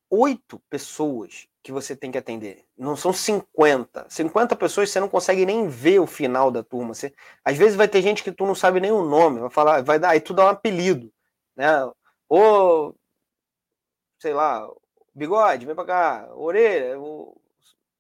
oito 0.10 0.60
pessoas 0.72 1.48
que 1.68 1.72
você 1.74 1.98
tem 1.98 2.10
que 2.10 2.18
atender. 2.18 2.64
Não 2.78 2.96
são 2.96 3.12
50. 3.12 4.08
50 4.10 4.56
pessoas 4.56 4.90
você 4.90 5.02
não 5.02 5.10
consegue 5.10 5.46
nem 5.46 5.68
ver 5.68 6.00
o 6.00 6.08
final 6.08 6.50
da 6.50 6.64
turma. 6.64 6.94
Você, 6.94 7.14
às 7.44 7.58
vezes 7.58 7.76
vai 7.76 7.90
ter 7.90 8.02
gente 8.02 8.24
que 8.24 8.32
tu 8.32 8.46
não 8.46 8.56
sabe 8.56 8.80
nem 8.80 8.90
o 8.90 9.04
nome, 9.04 9.42
vai 9.42 9.50
falar, 9.50 9.84
vai 9.84 10.00
dar, 10.00 10.12
aí 10.12 10.22
tu 10.22 10.34
dá 10.34 10.46
um 10.46 10.48
apelido, 10.48 11.12
né? 11.58 11.70
Ou 12.30 12.96
sei 14.18 14.34
lá, 14.34 14.66
bigode, 15.14 15.66
vem 15.66 15.76
pra 15.76 15.84
cá, 15.84 16.30
orelha, 16.36 16.98
o, 16.98 17.38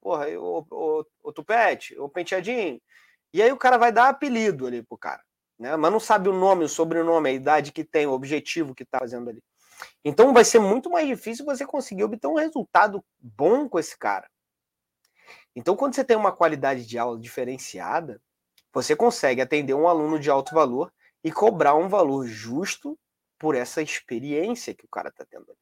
porra, 0.01 0.29
o, 0.39 0.65
o, 0.71 1.05
o 1.23 1.33
tupete, 1.33 1.99
o 1.99 2.07
penteadinho. 2.07 2.79
E 3.33 3.41
aí 3.41 3.51
o 3.51 3.57
cara 3.57 3.77
vai 3.77 3.91
dar 3.91 4.07
apelido 4.07 4.65
ali 4.65 4.81
pro 4.81 4.97
cara, 4.97 5.21
né? 5.59 5.75
Mas 5.75 5.91
não 5.91 5.99
sabe 5.99 6.29
o 6.29 6.33
nome, 6.33 6.63
o 6.63 6.69
sobrenome, 6.69 7.29
a 7.29 7.33
idade 7.33 7.73
que 7.73 7.83
tem, 7.83 8.07
o 8.07 8.13
objetivo 8.13 8.73
que 8.73 8.85
tá 8.85 8.99
fazendo 8.99 9.29
ali. 9.29 9.43
Então 10.03 10.33
vai 10.33 10.43
ser 10.43 10.59
muito 10.59 10.89
mais 10.89 11.07
difícil 11.07 11.45
você 11.45 11.65
conseguir 11.65 12.03
obter 12.03 12.27
um 12.27 12.35
resultado 12.35 13.03
bom 13.19 13.67
com 13.67 13.79
esse 13.79 13.97
cara. 13.97 14.29
Então, 15.55 15.75
quando 15.75 15.95
você 15.95 16.03
tem 16.03 16.15
uma 16.15 16.31
qualidade 16.31 16.85
de 16.85 16.99
aula 16.99 17.19
diferenciada, 17.19 18.21
você 18.71 18.95
consegue 18.95 19.41
atender 19.41 19.73
um 19.73 19.87
aluno 19.87 20.19
de 20.19 20.29
alto 20.29 20.53
valor 20.53 20.93
e 21.23 21.31
cobrar 21.31 21.73
um 21.73 21.89
valor 21.89 22.27
justo 22.27 22.97
por 23.39 23.55
essa 23.55 23.81
experiência 23.81 24.75
que 24.75 24.85
o 24.85 24.89
cara 24.89 25.09
está 25.09 25.25
tendo. 25.25 25.57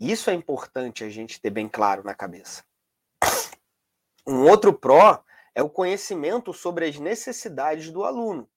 Isso 0.00 0.30
é 0.30 0.34
importante 0.34 1.04
a 1.04 1.10
gente 1.10 1.40
ter 1.40 1.50
bem 1.50 1.68
claro 1.68 2.02
na 2.02 2.14
cabeça. 2.14 2.64
Um 4.26 4.48
outro 4.48 4.72
pró 4.72 5.22
é 5.54 5.62
o 5.62 5.70
conhecimento 5.70 6.52
sobre 6.52 6.86
as 6.86 6.98
necessidades 6.98 7.90
do 7.90 8.04
aluno. 8.04 8.48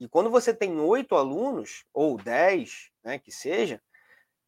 E 0.00 0.08
quando 0.08 0.30
você 0.30 0.54
tem 0.54 0.78
oito 0.78 1.16
alunos, 1.16 1.84
ou 1.92 2.16
dez, 2.16 2.90
né, 3.08 3.18
que 3.18 3.32
seja, 3.32 3.80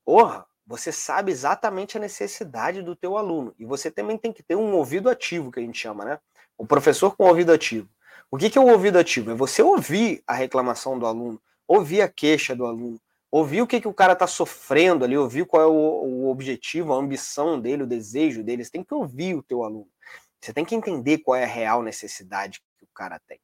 porra, 0.05 0.47
você 0.67 0.93
sabe 0.93 1.33
exatamente 1.33 1.97
a 1.97 2.01
necessidade 2.01 2.83
do 2.83 2.95
teu 2.95 3.17
aluno. 3.17 3.55
E 3.59 3.65
você 3.65 3.91
também 3.91 4.19
tem 4.19 4.33
que 4.33 4.43
ter 4.43 4.55
um 4.55 4.75
ouvido 4.75 5.09
ativo, 5.09 5.51
que 5.51 5.59
a 5.59 5.63
gente 5.63 5.79
chama, 5.79 6.05
né? 6.05 6.19
O 6.59 6.67
professor 6.67 7.17
com 7.17 7.25
ouvido 7.25 7.53
ativo. 7.53 7.89
O 8.31 8.37
que, 8.37 8.51
que 8.51 8.59
é 8.59 8.61
o 8.61 8.69
ouvido 8.69 8.99
ativo? 8.99 9.31
É 9.31 9.35
você 9.35 9.63
ouvir 9.63 10.23
a 10.27 10.35
reclamação 10.35 10.99
do 10.99 11.07
aluno, 11.07 11.41
ouvir 11.67 12.03
a 12.03 12.09
queixa 12.09 12.55
do 12.55 12.67
aluno, 12.67 13.01
ouvir 13.31 13.63
o 13.63 13.67
que, 13.67 13.81
que 13.81 13.89
o 13.89 13.95
cara 13.95 14.13
está 14.13 14.27
sofrendo 14.27 15.05
ali, 15.05 15.17
ouvir 15.17 15.47
qual 15.47 15.63
é 15.63 15.67
o, 15.67 15.73
o, 15.73 16.31
objetivo, 16.31 16.93
a 16.93 16.97
ambição 16.97 17.59
dele, 17.59 17.85
o 17.85 17.87
desejo 17.87 18.45
dele. 18.45 18.63
Você 18.63 18.71
tem 18.71 18.85
que 18.85 18.95
ouvir 18.95 19.35
o 19.35 19.43
teu 19.43 19.65
aluno. 19.65 19.89
Você 20.39 20.53
tem 20.53 20.67
que 20.67 20.75
entender 20.75 21.19
qual 21.19 21.35
é 21.35 21.45
a 21.45 21.49
real 21.49 21.83
necessidade 21.83 22.61
que 22.79 22.85
o 22.85 22.89
cara 22.95 23.19
tem. 23.27 23.41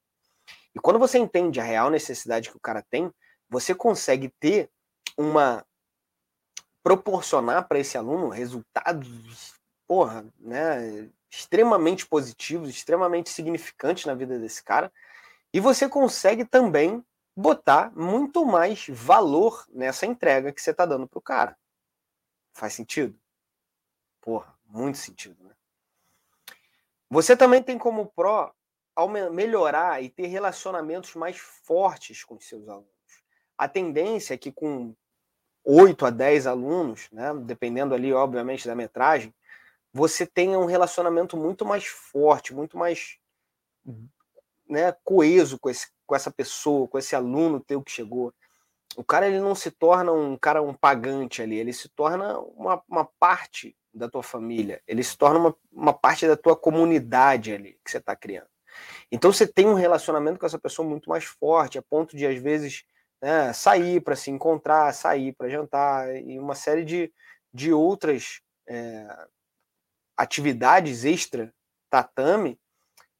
E 0.74 0.78
quando 0.78 0.98
você 0.98 1.18
entende 1.18 1.58
a 1.58 1.64
real 1.64 1.90
necessidade 1.90 2.50
que 2.50 2.56
o 2.56 2.60
cara 2.60 2.84
tem, 2.88 3.10
você 3.48 3.74
consegue 3.74 4.28
ter 4.38 4.70
uma 5.16 5.64
proporcionar 6.82 7.66
para 7.66 7.78
esse 7.78 7.98
aluno 7.98 8.28
resultados, 8.28 9.54
porra, 9.86 10.24
né, 10.38 11.10
extremamente 11.28 12.06
positivos, 12.06 12.70
extremamente 12.70 13.30
significantes 13.30 14.04
na 14.04 14.14
vida 14.14 14.38
desse 14.38 14.62
cara, 14.62 14.92
e 15.52 15.58
você 15.58 15.88
consegue 15.88 16.44
também 16.44 17.04
botar 17.36 17.92
muito 17.94 18.46
mais 18.46 18.86
valor 18.88 19.66
nessa 19.68 20.06
entrega 20.06 20.52
que 20.52 20.62
você 20.62 20.70
está 20.70 20.86
dando 20.86 21.06
para 21.08 21.18
o 21.18 21.22
cara. 21.22 21.58
Faz 22.52 22.72
sentido? 22.72 23.18
Porra, 24.20 24.56
muito 24.64 24.98
sentido, 24.98 25.42
né? 25.44 25.54
Você 27.10 27.36
também 27.36 27.62
tem 27.62 27.78
como 27.78 28.06
pró 28.06 28.52
melhorar 29.32 30.02
e 30.02 30.08
ter 30.08 30.26
relacionamentos 30.26 31.14
mais 31.14 31.36
fortes 31.36 32.24
com 32.24 32.40
seus 32.40 32.66
alunos. 32.68 32.88
A 33.58 33.68
tendência 33.68 34.34
é 34.34 34.38
que 34.38 34.50
com 34.50 34.94
8 35.68 36.06
a 36.06 36.10
10 36.10 36.46
alunos, 36.46 37.08
né, 37.10 37.34
dependendo 37.34 37.92
ali, 37.92 38.12
obviamente, 38.12 38.68
da 38.68 38.76
metragem, 38.76 39.34
você 39.92 40.24
tenha 40.24 40.56
um 40.58 40.66
relacionamento 40.66 41.36
muito 41.36 41.64
mais 41.64 41.86
forte, 41.86 42.54
muito 42.54 42.78
mais 42.78 43.18
né, 44.68 44.92
coeso 45.02 45.58
com, 45.58 45.68
esse, 45.68 45.88
com 46.06 46.14
essa 46.14 46.30
pessoa, 46.30 46.86
com 46.86 46.98
esse 46.98 47.16
aluno 47.16 47.58
teu 47.58 47.82
que 47.82 47.90
chegou. 47.90 48.32
O 48.96 49.02
cara 49.02 49.26
ele 49.26 49.40
não 49.40 49.54
se 49.56 49.70
torna 49.70 50.12
um 50.12 50.36
cara 50.36 50.62
um 50.62 50.72
pagante 50.72 51.42
ali, 51.42 51.56
ele 51.56 51.72
se 51.72 51.88
torna 51.88 52.38
uma, 52.38 52.80
uma 52.88 53.04
parte 53.18 53.76
da 53.92 54.08
tua 54.08 54.22
família, 54.22 54.80
ele 54.86 55.02
se 55.02 55.18
torna 55.18 55.38
uma, 55.38 55.56
uma 55.72 55.92
parte 55.92 56.28
da 56.28 56.36
tua 56.36 56.54
comunidade 56.54 57.52
ali 57.52 57.78
que 57.84 57.90
você 57.90 57.98
está 57.98 58.14
criando. 58.14 58.48
Então 59.10 59.32
você 59.32 59.46
tem 59.46 59.66
um 59.66 59.74
relacionamento 59.74 60.38
com 60.38 60.46
essa 60.46 60.58
pessoa 60.58 60.88
muito 60.88 61.08
mais 61.08 61.24
forte, 61.24 61.78
a 61.78 61.82
ponto 61.82 62.16
de 62.16 62.26
às 62.26 62.38
vezes 62.38 62.84
né, 63.20 63.52
sair 63.52 64.00
para 64.00 64.16
se 64.16 64.30
encontrar, 64.30 64.92
sair 64.92 65.32
para 65.34 65.48
jantar 65.48 66.14
e 66.16 66.38
uma 66.38 66.54
série 66.54 66.84
de, 66.84 67.12
de 67.52 67.72
outras 67.72 68.40
é, 68.68 69.26
atividades 70.16 71.04
extra 71.04 71.52
tatame 71.90 72.58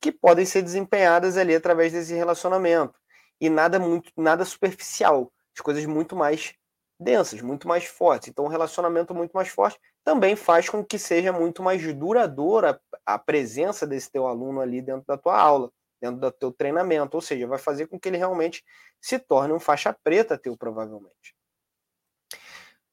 que 0.01 0.13
podem 0.13 0.45
ser 0.45 0.63
desempenhadas 0.63 1.37
ali 1.37 1.55
através 1.55 1.93
desse 1.93 2.15
relacionamento 2.15 2.99
e 3.41 3.49
nada 3.49 3.79
muito 3.79 4.11
nada 4.17 4.45
superficial, 4.45 5.33
as 5.55 5.63
coisas 5.63 5.85
muito 5.87 6.15
mais 6.15 6.55
densas, 6.99 7.41
muito 7.41 7.69
mais 7.69 7.85
fortes. 7.85 8.29
Então, 8.29 8.45
um 8.45 8.49
relacionamento 8.49 9.15
muito 9.15 9.33
mais 9.33 9.49
forte 9.49 9.79
também 10.05 10.37
faz 10.37 10.69
com 10.69 10.85
que 10.85 10.99
seja 10.99 11.33
muito 11.33 11.63
mais 11.63 11.83
duradoura 11.95 12.81
a 13.05 13.19
presença 13.19 13.87
desse 13.87 14.11
teu 14.11 14.27
aluno 14.27 14.61
ali 14.61 14.81
dentro 14.81 15.05
da 15.07 15.19
tua 15.19 15.39
aula, 15.39 15.71
dentro 16.01 16.21
do 16.21 16.33
teu 16.33 16.53
treinamento, 16.53 17.17
ou 17.17 17.21
seja, 17.21 17.47
vai 17.47 17.59
fazer 17.59 17.87
com 17.87 17.99
que 17.99 18.09
ele 18.09 18.17
realmente 18.17 18.65
se 19.01 19.19
torne 19.19 19.53
um 19.53 19.61
faixa 19.61 19.93
preta 19.93 20.39
teu 20.39 20.57
provavelmente. 20.57 21.35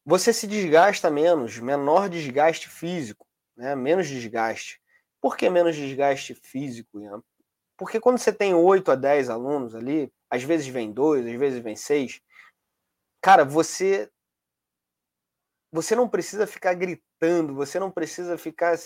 Você 0.04 0.32
se 0.32 0.46
desgasta 0.46 1.10
menos, 1.10 1.58
menor 1.58 2.08
desgaste 2.08 2.68
físico, 2.68 3.26
né? 3.56 3.74
menos 3.74 4.06
desgaste. 4.06 4.80
Por 5.20 5.36
que 5.36 5.48
menos 5.48 5.74
desgaste 5.74 6.34
físico, 6.34 7.00
Ian? 7.00 7.22
Porque 7.76 7.98
quando 7.98 8.18
você 8.18 8.32
tem 8.32 8.54
8 8.54 8.92
a 8.92 8.94
10 8.94 9.30
alunos 9.30 9.74
ali, 9.74 10.12
às 10.30 10.42
vezes 10.42 10.66
vem 10.66 10.92
dois, 10.92 11.26
às 11.26 11.38
vezes 11.38 11.60
vem 11.60 11.74
seis, 11.74 12.20
cara, 13.20 13.44
você 13.44 14.10
você 15.72 15.96
não 15.96 16.08
precisa 16.08 16.46
ficar 16.46 16.74
gritando, 16.74 17.52
você 17.52 17.80
não 17.80 17.90
precisa 17.90 18.38
ficar 18.38 18.76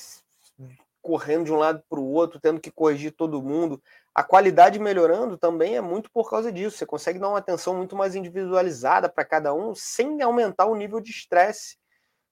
correndo 1.08 1.46
de 1.46 1.52
um 1.52 1.56
lado 1.56 1.82
para 1.88 1.98
o 1.98 2.12
outro, 2.12 2.38
tendo 2.38 2.60
que 2.60 2.70
corrigir 2.70 3.12
todo 3.12 3.42
mundo. 3.42 3.82
A 4.14 4.22
qualidade 4.22 4.78
melhorando 4.78 5.38
também 5.38 5.74
é 5.74 5.80
muito 5.80 6.10
por 6.10 6.28
causa 6.28 6.52
disso. 6.52 6.76
Você 6.76 6.84
consegue 6.84 7.18
dar 7.18 7.30
uma 7.30 7.38
atenção 7.38 7.74
muito 7.74 7.96
mais 7.96 8.14
individualizada 8.14 9.08
para 9.08 9.24
cada 9.24 9.54
um, 9.54 9.74
sem 9.74 10.20
aumentar 10.20 10.66
o 10.66 10.74
nível 10.74 11.00
de 11.00 11.10
estresse 11.10 11.78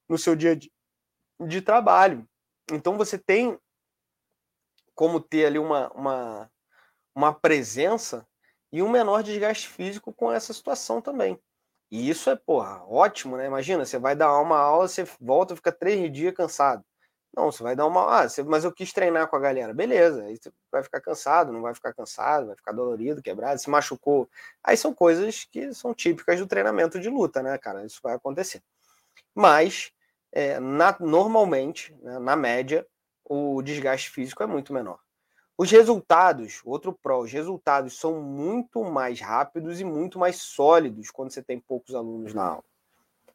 no 0.07 0.19
seu 0.19 0.37
dia 0.37 0.55
de, 0.55 0.71
de 1.41 1.63
trabalho. 1.63 2.29
Então 2.71 2.99
você 2.99 3.17
tem 3.17 3.59
como 4.95 5.21
ter 5.21 5.47
ali 5.47 5.59
uma, 5.59 5.91
uma, 5.93 6.51
uma 7.15 7.33
presença 7.33 8.29
e 8.71 8.83
um 8.83 8.91
menor 8.91 9.23
desgaste 9.23 9.69
físico 9.69 10.13
com 10.13 10.31
essa 10.31 10.53
situação 10.53 11.01
também. 11.01 11.41
E 11.91 12.11
isso 12.11 12.29
é, 12.29 12.37
porra, 12.37 12.85
ótimo, 12.87 13.39
né? 13.39 13.47
Imagina, 13.47 13.87
você 13.87 13.99
vai 13.99 14.15
dar 14.15 14.39
uma 14.39 14.59
aula, 14.59 14.87
você 14.87 15.05
volta 15.19 15.55
e 15.55 15.57
fica 15.57 15.73
três 15.73 16.13
dias 16.13 16.35
cansado. 16.35 16.85
Não, 17.37 17.53
você 17.53 17.63
vai 17.63 17.77
dar 17.77 17.87
uma. 17.87 18.21
Ah, 18.21 18.29
você... 18.29 18.43
mas 18.43 18.65
eu 18.65 18.73
quis 18.73 18.95
treinar 18.95 19.29
com 19.29 19.37
a 19.37 19.39
galera. 19.39 19.75
Beleza, 19.75 20.25
aí 20.25 20.39
você 20.39 20.51
vai 20.73 20.83
ficar 20.83 21.03
cansado, 21.03 21.53
não 21.53 21.61
vai 21.61 21.75
ficar 21.75 21.93
cansado, 21.93 22.47
vai 22.47 22.57
ficar 22.57 22.73
dolorido, 22.73 23.23
quebrado, 23.23 23.61
se 23.61 23.69
machucou. 23.69 24.27
Aí 24.65 24.75
são 24.75 24.95
coisas 24.95 25.45
que 25.45 25.75
são 25.75 25.93
típicas 25.93 26.41
do 26.41 26.47
treinamento 26.47 26.99
de 26.99 27.11
luta, 27.11 27.43
né, 27.43 27.59
cara? 27.59 27.85
Isso 27.85 28.01
vai 28.03 28.15
acontecer. 28.15 28.63
Mas, 29.35 29.93
é, 30.33 30.59
na... 30.59 30.97
normalmente, 30.99 31.95
né, 32.01 32.19
na 32.19 32.35
média, 32.35 32.87
o 33.23 33.61
desgaste 33.61 34.09
físico 34.09 34.43
é 34.43 34.47
muito 34.47 34.73
menor. 34.73 34.99
Os 35.59 35.71
resultados, 35.71 36.63
outro 36.65 36.93
pró, 36.93 37.21
os 37.21 37.33
resultados 37.33 37.99
são 37.99 38.21
muito 38.23 38.83
mais 38.83 39.21
rápidos 39.21 39.79
e 39.79 39.85
muito 39.85 40.19
mais 40.19 40.37
sólidos 40.37 41.11
quando 41.11 41.31
você 41.31 41.43
tem 41.43 41.61
poucos 41.61 41.95
alunos 41.95 42.33
na 42.33 42.45
aula. 42.45 42.65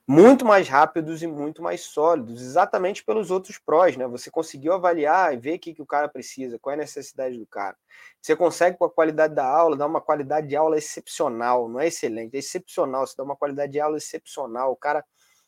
Muito 0.07 0.43
mais 0.43 0.67
rápidos 0.67 1.21
e 1.21 1.27
muito 1.27 1.61
mais 1.61 1.81
sólidos, 1.81 2.41
exatamente 2.41 3.03
pelos 3.03 3.31
outros 3.31 3.57
prós, 3.59 3.95
né? 3.95 4.07
Você 4.07 4.29
conseguiu 4.31 4.73
avaliar 4.73 5.33
e 5.33 5.37
ver 5.37 5.55
o 5.55 5.59
que, 5.59 5.73
que 5.73 5.81
o 5.81 5.85
cara 5.85 6.09
precisa, 6.09 6.59
qual 6.59 6.71
é 6.71 6.75
a 6.75 6.79
necessidade 6.79 7.37
do 7.37 7.45
cara. 7.45 7.77
Você 8.19 8.35
consegue, 8.35 8.77
com 8.77 8.85
a 8.85 8.89
qualidade 8.89 9.35
da 9.35 9.45
aula, 9.45 9.77
dar 9.77 9.85
uma 9.85 10.01
qualidade 10.01 10.47
de 10.47 10.55
aula 10.55 10.77
excepcional, 10.77 11.69
não 11.69 11.79
é 11.79 11.87
excelente, 11.87 12.35
é 12.35 12.39
excepcional. 12.39 13.05
Você 13.05 13.15
dá 13.15 13.23
uma 13.23 13.35
qualidade 13.35 13.71
de 13.71 13.79
aula 13.79 13.97
excepcional. 13.97 14.71
O 14.71 14.75
cara, 14.75 15.05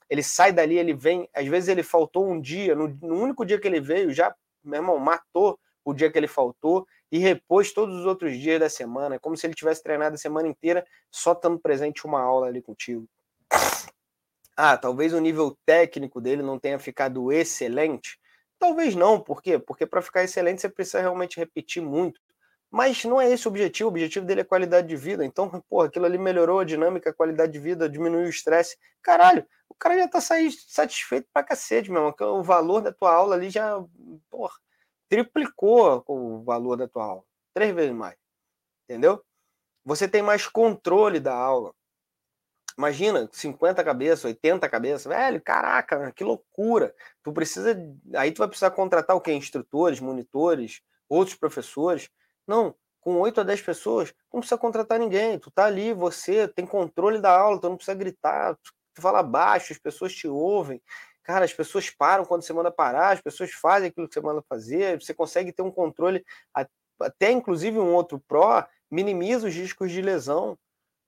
ele 0.09 0.23
sai 0.23 0.53
dali, 0.53 0.77
ele 0.77 0.93
vem, 0.93 1.27
às 1.33 1.47
vezes 1.47 1.67
ele 1.67 1.83
faltou 1.83 2.25
um 2.29 2.39
dia, 2.39 2.75
no, 2.75 2.87
no 2.87 3.15
único 3.15 3.45
dia 3.45 3.59
que 3.59 3.67
ele 3.67 3.81
veio, 3.81 4.11
já, 4.13 4.33
meu 4.63 4.79
irmão, 4.79 4.97
matou 4.99 5.59
o 5.83 5.93
dia 5.93 6.11
que 6.11 6.17
ele 6.17 6.27
faltou 6.27 6.87
e 7.11 7.17
repôs 7.17 7.73
todos 7.73 7.95
os 7.95 8.05
outros 8.05 8.37
dias 8.37 8.59
da 8.59 8.69
semana, 8.69 9.19
como 9.19 9.35
se 9.35 9.45
ele 9.45 9.55
tivesse 9.55 9.83
treinado 9.83 10.15
a 10.15 10.17
semana 10.17 10.47
inteira 10.47 10.85
só 11.11 11.33
estando 11.33 11.59
presente 11.59 12.05
uma 12.05 12.21
aula 12.21 12.47
ali 12.47 12.61
contigo. 12.61 13.07
Ah, 14.55 14.77
talvez 14.77 15.13
o 15.13 15.19
nível 15.19 15.57
técnico 15.65 16.21
dele 16.21 16.43
não 16.43 16.59
tenha 16.59 16.79
ficado 16.79 17.31
excelente. 17.31 18.19
Talvez 18.59 18.95
não, 18.95 19.19
por 19.19 19.41
quê? 19.41 19.57
Porque 19.59 19.85
para 19.85 20.01
ficar 20.01 20.23
excelente 20.23 20.61
você 20.61 20.69
precisa 20.69 21.01
realmente 21.01 21.37
repetir 21.37 21.81
muito. 21.81 22.19
Mas 22.71 23.03
não 23.05 23.21
é 23.21 23.31
esse 23.31 23.47
o 23.47 23.51
objetivo, 23.51 23.87
o 23.89 23.91
objetivo 23.91 24.25
dele 24.25 24.41
é 24.41 24.43
qualidade 24.43 24.87
de 24.87 24.95
vida. 24.95 25.23
Então, 25.25 25.49
pô, 25.69 25.81
aquilo 25.81 26.05
ali 26.05 26.17
melhorou 26.17 26.59
a 26.59 26.63
dinâmica, 26.63 27.09
a 27.09 27.13
qualidade 27.13 27.51
de 27.51 27.59
vida, 27.59 27.89
diminuiu 27.89 28.25
o 28.25 28.29
estresse. 28.29 28.77
Caralho, 29.01 29.45
o 29.69 29.75
cara 29.75 29.97
já 29.97 30.07
tá 30.07 30.19
satisfeito 30.21 31.27
pra 31.33 31.43
cacete, 31.43 31.91
meu 31.91 32.01
irmão. 32.01 32.39
O 32.39 32.43
valor 32.43 32.81
da 32.81 32.91
tua 32.91 33.13
aula 33.13 33.35
ali 33.35 33.49
já, 33.49 33.83
porra, 34.29 34.53
triplicou 35.09 36.03
o 36.07 36.43
valor 36.43 36.75
da 36.75 36.87
tua 36.87 37.03
aula, 37.03 37.23
três 37.53 37.75
vezes 37.75 37.93
mais, 37.93 38.17
entendeu? 38.89 39.23
Você 39.85 40.07
tem 40.07 40.21
mais 40.23 40.47
controle 40.47 41.19
da 41.19 41.35
aula. 41.35 41.73
Imagina, 42.77 43.29
50 43.31 43.83
cabeças, 43.83 44.25
80 44.25 44.67
cabeças, 44.69 45.05
velho, 45.05 45.41
caraca, 45.41 46.11
que 46.11 46.23
loucura. 46.23 46.93
Tu 47.23 47.31
precisa, 47.31 47.75
aí 48.15 48.31
tu 48.31 48.39
vai 48.39 48.47
precisar 48.47 48.71
contratar 48.71 49.15
o 49.15 49.21
quê? 49.21 49.33
Instrutores, 49.33 49.99
monitores, 49.99 50.81
outros 51.07 51.35
professores. 51.35 52.09
Não, 52.47 52.75
com 52.99 53.19
8 53.19 53.41
a 53.41 53.43
10 53.43 53.61
pessoas, 53.61 54.13
não 54.33 54.39
precisa 54.39 54.57
contratar 54.57 54.97
ninguém. 54.99 55.37
Tu 55.37 55.51
tá 55.51 55.65
ali, 55.65 55.93
você 55.93 56.47
tem 56.47 56.65
controle 56.65 57.19
da 57.19 57.37
aula, 57.37 57.59
tu 57.59 57.69
não 57.69 57.75
precisa 57.75 57.95
gritar, 57.95 58.55
tu 58.93 59.01
fala 59.01 59.21
baixo, 59.21 59.73
as 59.73 59.79
pessoas 59.79 60.13
te 60.13 60.27
ouvem. 60.27 60.81
Cara, 61.23 61.45
as 61.45 61.53
pessoas 61.53 61.89
param 61.89 62.25
quando 62.25 62.41
você 62.41 62.51
manda 62.53 62.71
parar, 62.71 63.11
as 63.11 63.21
pessoas 63.21 63.51
fazem 63.51 63.89
aquilo 63.89 64.07
que 64.07 64.13
você 64.13 64.21
manda 64.21 64.43
fazer, 64.49 65.01
você 65.01 65.13
consegue 65.13 65.53
ter 65.53 65.61
um 65.61 65.71
controle, 65.71 66.25
até 66.99 67.31
inclusive 67.31 67.79
um 67.79 67.93
outro 67.93 68.19
pró, 68.27 68.65
minimiza 68.91 69.47
os 69.47 69.55
riscos 69.55 69.91
de 69.91 70.01
lesão. 70.01 70.57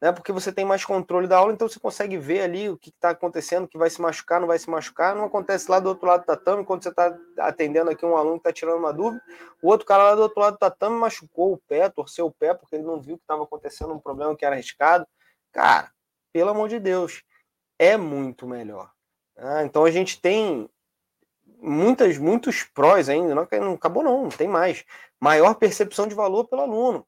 Né? 0.02 0.12
Porque 0.12 0.32
você 0.32 0.52
tem 0.52 0.66
mais 0.66 0.84
controle 0.84 1.28
da 1.28 1.38
aula, 1.38 1.54
então 1.54 1.68
você 1.68 1.80
consegue 1.80 2.18
ver 2.18 2.42
ali 2.42 2.70
o 2.70 2.78
que 2.78 2.90
está 2.90 3.12
acontecendo, 3.12 3.68
que 3.68 3.78
vai 3.78 3.90
se 3.90 4.02
machucar, 4.02 4.40
não 4.40 4.48
vai 4.48 4.60
se 4.60 4.70
machucar. 4.70 5.16
Não 5.16 5.26
acontece 5.26 5.70
lá 5.72 5.80
do 5.80 5.90
outro 5.90 6.08
lado 6.08 6.22
do 6.22 6.26
tatame, 6.26 6.66
quando 6.66 6.84
você 6.84 6.90
está 6.90 7.18
atendendo 7.40 7.90
aqui 7.90 8.06
um 8.06 8.16
aluno 8.16 8.36
que 8.36 8.48
está 8.48 8.54
tirando 8.54 8.78
uma 8.78 8.94
dúvida, 8.94 9.24
o 9.62 9.70
outro 9.70 9.86
cara 9.86 10.04
lá 10.04 10.16
do 10.16 10.22
outro 10.22 10.40
lado 10.40 10.54
do 10.54 10.60
tatame 10.60 10.98
machucou 10.98 11.54
o 11.54 11.58
pé, 11.58 11.90
torceu 11.90 12.28
o 12.28 12.32
pé, 12.32 12.54
porque 12.54 12.76
ele 12.76 12.84
não 12.84 13.02
viu 13.02 13.18
que 13.18 13.24
estava 13.24 13.44
acontecendo 13.44 13.94
um 13.94 14.00
problema 14.00 14.36
que 14.36 14.46
era 14.46 14.56
arriscado. 14.56 15.08
Cara, 15.52 15.92
pelo 16.34 16.50
amor 16.50 16.68
de 16.68 16.80
Deus, 16.80 17.24
é 17.80 17.96
muito 17.96 18.46
melhor. 18.46 18.92
Né? 19.38 19.66
Então 19.66 19.86
a 19.86 19.92
gente 19.92 20.22
tem 20.22 20.70
muitas, 21.58 22.18
muitos 22.18 22.64
prós 22.64 23.08
ainda, 23.08 23.34
não, 23.34 23.74
acabou 23.74 24.04
não, 24.04 24.24
não 24.24 24.30
tem 24.30 24.48
mais. 24.48 24.84
Maior 25.20 25.56
percepção 25.56 26.06
de 26.06 26.14
valor 26.14 26.48
pelo 26.48 26.62
aluno 26.62 27.08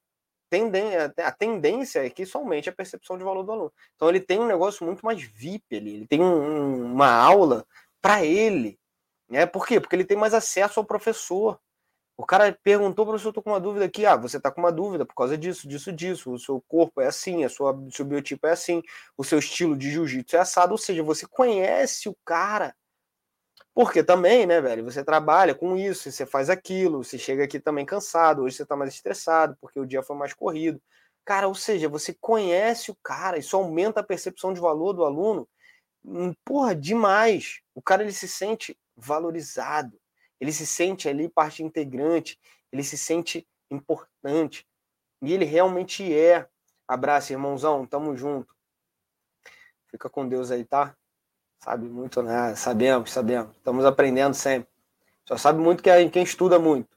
a 1.23 1.31
tendência 1.31 2.05
é 2.05 2.09
que 2.09 2.23
isso 2.23 2.37
aumente 2.37 2.69
a 2.69 2.73
percepção 2.73 3.17
de 3.17 3.23
valor 3.23 3.43
do 3.43 3.51
aluno. 3.51 3.73
Então 3.95 4.09
ele 4.09 4.19
tem 4.19 4.39
um 4.39 4.47
negócio 4.47 4.85
muito 4.85 5.05
mais 5.05 5.21
VIP 5.21 5.75
ali, 5.75 5.95
ele 5.95 6.07
tem 6.07 6.21
um, 6.21 6.93
uma 6.93 7.11
aula 7.11 7.65
para 8.01 8.23
ele. 8.23 8.79
Né? 9.29 9.45
Por 9.45 9.65
quê? 9.65 9.79
Porque 9.79 9.95
ele 9.95 10.05
tem 10.05 10.17
mais 10.17 10.33
acesso 10.33 10.79
ao 10.79 10.85
professor. 10.85 11.59
O 12.15 12.25
cara 12.25 12.57
perguntou, 12.63 13.05
professor, 13.05 13.29
estou 13.29 13.43
com 13.43 13.51
uma 13.51 13.59
dúvida 13.59 13.85
aqui. 13.85 14.05
Ah, 14.05 14.15
você 14.15 14.37
está 14.37 14.49
com 14.49 14.59
uma 14.59 14.71
dúvida 14.71 15.05
por 15.05 15.13
causa 15.13 15.37
disso, 15.37 15.67
disso, 15.67 15.91
disso. 15.91 16.31
O 16.31 16.39
seu 16.39 16.59
corpo 16.67 16.99
é 16.99 17.07
assim, 17.07 17.43
a 17.43 17.49
sua, 17.49 17.71
o 17.73 17.91
seu 17.91 18.05
biotipo 18.05 18.47
é 18.47 18.51
assim, 18.51 18.81
o 19.15 19.23
seu 19.23 19.37
estilo 19.37 19.77
de 19.77 19.91
jiu-jitsu 19.91 20.35
é 20.35 20.39
assado. 20.39 20.71
Ou 20.71 20.77
seja, 20.77 21.03
você 21.03 21.27
conhece 21.27 22.09
o 22.09 22.17
cara. 22.25 22.75
Porque 23.77 24.03
também, 24.03 24.47
né, 24.47 24.59
velho, 24.59 24.83
você 24.83 25.03
trabalha 25.03 25.53
com 25.53 25.77
isso, 25.77 26.11
você 26.11 26.25
faz 26.25 26.49
aquilo, 26.49 27.03
você 27.03 27.15
chega 27.15 27.43
aqui 27.43 27.59
também 27.59 27.85
cansado, 27.85 28.41
hoje 28.41 28.55
você 28.55 28.65
tá 28.65 28.75
mais 28.75 28.91
estressado, 28.91 29.55
porque 29.61 29.79
o 29.79 29.85
dia 29.85 30.01
foi 30.01 30.15
mais 30.15 30.33
corrido. 30.33 30.81
Cara, 31.23 31.47
ou 31.47 31.53
seja, 31.53 31.87
você 31.87 32.11
conhece 32.19 32.89
o 32.89 32.97
cara, 33.03 33.37
isso 33.37 33.55
aumenta 33.55 33.99
a 33.99 34.03
percepção 34.03 34.51
de 34.51 34.59
valor 34.59 34.93
do 34.93 35.05
aluno. 35.05 35.47
Hum, 36.03 36.33
porra, 36.43 36.75
demais. 36.75 37.61
O 37.75 37.79
cara 37.79 38.01
ele 38.01 38.13
se 38.13 38.27
sente 38.27 38.75
valorizado, 38.95 39.95
ele 40.41 40.51
se 40.51 40.65
sente 40.65 41.07
ali 41.07 41.29
parte 41.29 41.61
integrante, 41.61 42.39
ele 42.71 42.83
se 42.83 42.97
sente 42.97 43.47
importante. 43.69 44.65
E 45.21 45.31
ele 45.31 45.45
realmente 45.45 46.11
é. 46.11 46.47
Abraço, 46.87 47.31
irmãozão, 47.31 47.85
tamo 47.85 48.17
junto. 48.17 48.51
Fica 49.91 50.09
com 50.09 50.27
Deus 50.27 50.49
aí, 50.49 50.65
tá? 50.65 50.97
Sabe 51.59 51.87
muito 51.87 52.21
né? 52.21 52.55
sabemos, 52.55 53.11
sabemos. 53.11 53.55
Estamos 53.57 53.85
aprendendo 53.85 54.33
sempre. 54.33 54.69
Só 55.27 55.37
sabe 55.37 55.59
muito 55.59 55.83
quem, 55.83 56.09
quem 56.09 56.23
estuda 56.23 56.57
muito. 56.59 56.95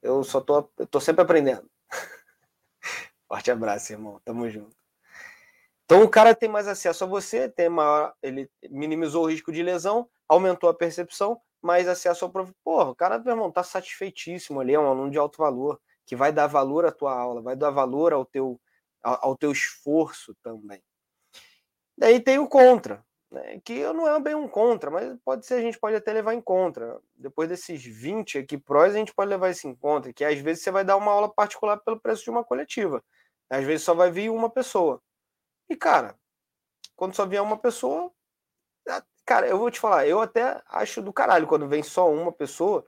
Eu 0.00 0.22
só 0.22 0.40
tô, 0.40 0.68
eu 0.78 0.86
tô 0.86 1.00
sempre 1.00 1.22
aprendendo. 1.22 1.68
Forte 3.28 3.50
abraço, 3.50 3.92
irmão. 3.92 4.20
Tamo 4.24 4.48
junto. 4.48 4.76
Então 5.84 6.02
o 6.02 6.08
cara 6.08 6.34
tem 6.34 6.48
mais 6.48 6.68
acesso 6.68 7.04
a 7.04 7.06
você, 7.06 7.48
tem 7.48 7.68
maior, 7.68 8.14
ele 8.22 8.50
minimizou 8.70 9.24
o 9.24 9.28
risco 9.28 9.52
de 9.52 9.62
lesão, 9.62 10.08
aumentou 10.28 10.70
a 10.70 10.74
percepção, 10.74 11.40
mais 11.60 11.86
acesso 11.88 12.24
ao 12.24 12.30
professor. 12.30 12.56
Porra, 12.64 12.90
o 12.90 12.94
cara, 12.94 13.18
meu 13.18 13.32
irmão, 13.32 13.50
tá 13.50 13.62
satisfeitíssimo 13.62 14.60
ali, 14.60 14.74
é 14.74 14.80
um 14.80 14.86
aluno 14.86 15.10
de 15.10 15.18
alto 15.18 15.38
valor, 15.38 15.80
que 16.06 16.16
vai 16.16 16.32
dar 16.32 16.46
valor 16.46 16.86
à 16.86 16.92
tua 16.92 17.14
aula, 17.14 17.42
vai 17.42 17.56
dar 17.56 17.70
valor 17.70 18.12
ao 18.12 18.24
teu, 18.24 18.60
ao, 19.02 19.26
ao 19.28 19.36
teu 19.36 19.52
esforço 19.52 20.34
também. 20.42 20.82
Daí 21.98 22.20
tem 22.20 22.38
o 22.38 22.48
contra 22.48 23.04
né, 23.32 23.60
que 23.64 23.82
não 23.94 24.06
é 24.06 24.20
bem 24.20 24.34
um 24.34 24.46
contra, 24.46 24.90
mas 24.90 25.16
pode 25.24 25.46
ser, 25.46 25.54
a 25.54 25.60
gente 25.60 25.78
pode 25.78 25.96
até 25.96 26.12
levar 26.12 26.34
em 26.34 26.40
conta. 26.40 27.00
Depois 27.14 27.48
desses 27.48 27.82
20 27.82 28.38
aqui 28.38 28.58
prós, 28.58 28.94
a 28.94 28.98
gente 28.98 29.14
pode 29.14 29.30
levar 29.30 29.50
isso 29.50 29.66
em 29.66 29.74
conta, 29.74 30.12
que 30.12 30.24
às 30.24 30.38
vezes 30.38 30.62
você 30.62 30.70
vai 30.70 30.84
dar 30.84 30.98
uma 30.98 31.10
aula 31.10 31.32
particular 31.32 31.78
pelo 31.78 31.98
preço 31.98 32.24
de 32.24 32.30
uma 32.30 32.44
coletiva. 32.44 33.02
Às 33.48 33.64
vezes 33.64 33.84
só 33.84 33.94
vai 33.94 34.10
vir 34.10 34.30
uma 34.30 34.50
pessoa. 34.50 35.02
E, 35.68 35.74
cara, 35.74 36.14
quando 36.94 37.14
só 37.14 37.24
vier 37.26 37.42
uma 37.42 37.56
pessoa, 37.56 38.12
cara, 39.24 39.48
eu 39.48 39.58
vou 39.58 39.70
te 39.70 39.80
falar, 39.80 40.06
eu 40.06 40.20
até 40.20 40.62
acho 40.68 41.00
do 41.00 41.12
caralho 41.12 41.46
quando 41.46 41.68
vem 41.68 41.82
só 41.82 42.12
uma 42.12 42.32
pessoa, 42.32 42.86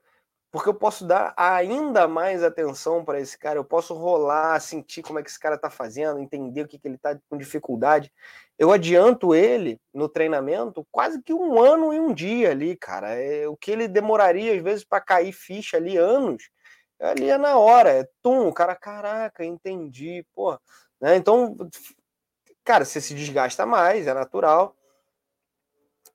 porque 0.55 0.69
eu 0.69 0.75
posso 0.75 1.05
dar 1.05 1.35
ainda 1.37 2.07
mais 2.07 2.45
atenção 2.45 3.05
para 3.05 3.19
esse 3.19 3.37
cara, 3.37 3.59
eu 3.59 3.65
posso 3.65 3.93
rolar, 3.93 4.61
sentir 4.61 5.03
como 5.03 5.19
é 5.19 5.23
que 5.25 5.29
esse 5.29 5.41
cara 5.41 5.57
está 5.57 5.69
fazendo, 5.69 6.21
entender 6.21 6.63
o 6.63 6.69
que, 6.69 6.79
que 6.79 6.87
ele 6.87 6.95
está 6.95 7.19
com 7.29 7.37
dificuldade. 7.37 8.13
Eu 8.57 8.71
adianto 8.71 9.35
ele 9.35 9.81
no 9.93 10.09
treinamento 10.09 10.87
quase 10.93 11.21
que 11.21 11.35
um 11.35 11.61
ano 11.61 11.93
e 11.93 11.99
um 11.99 12.15
dia 12.15 12.53
ali, 12.53 12.77
cara. 12.77 13.17
É, 13.17 13.49
o 13.49 13.57
que 13.57 13.73
ele 13.73 13.89
demoraria, 13.89 14.55
às 14.55 14.63
vezes, 14.63 14.85
para 14.85 15.01
cair 15.01 15.33
ficha 15.33 15.77
ali 15.77 15.97
anos, 15.97 16.49
ali 17.01 17.29
é 17.29 17.37
na 17.37 17.59
hora, 17.59 17.91
é 17.91 18.09
tum, 18.23 18.47
o 18.47 18.55
cara, 18.55 18.77
caraca, 18.77 19.45
entendi, 19.45 20.25
pô. 20.37 20.57
Né? 21.01 21.17
Então, 21.17 21.57
cara, 22.63 22.85
você 22.85 23.01
se 23.01 23.13
desgasta 23.13 23.67
mais, 23.67 24.07
é 24.07 24.15
natural. 24.15 24.77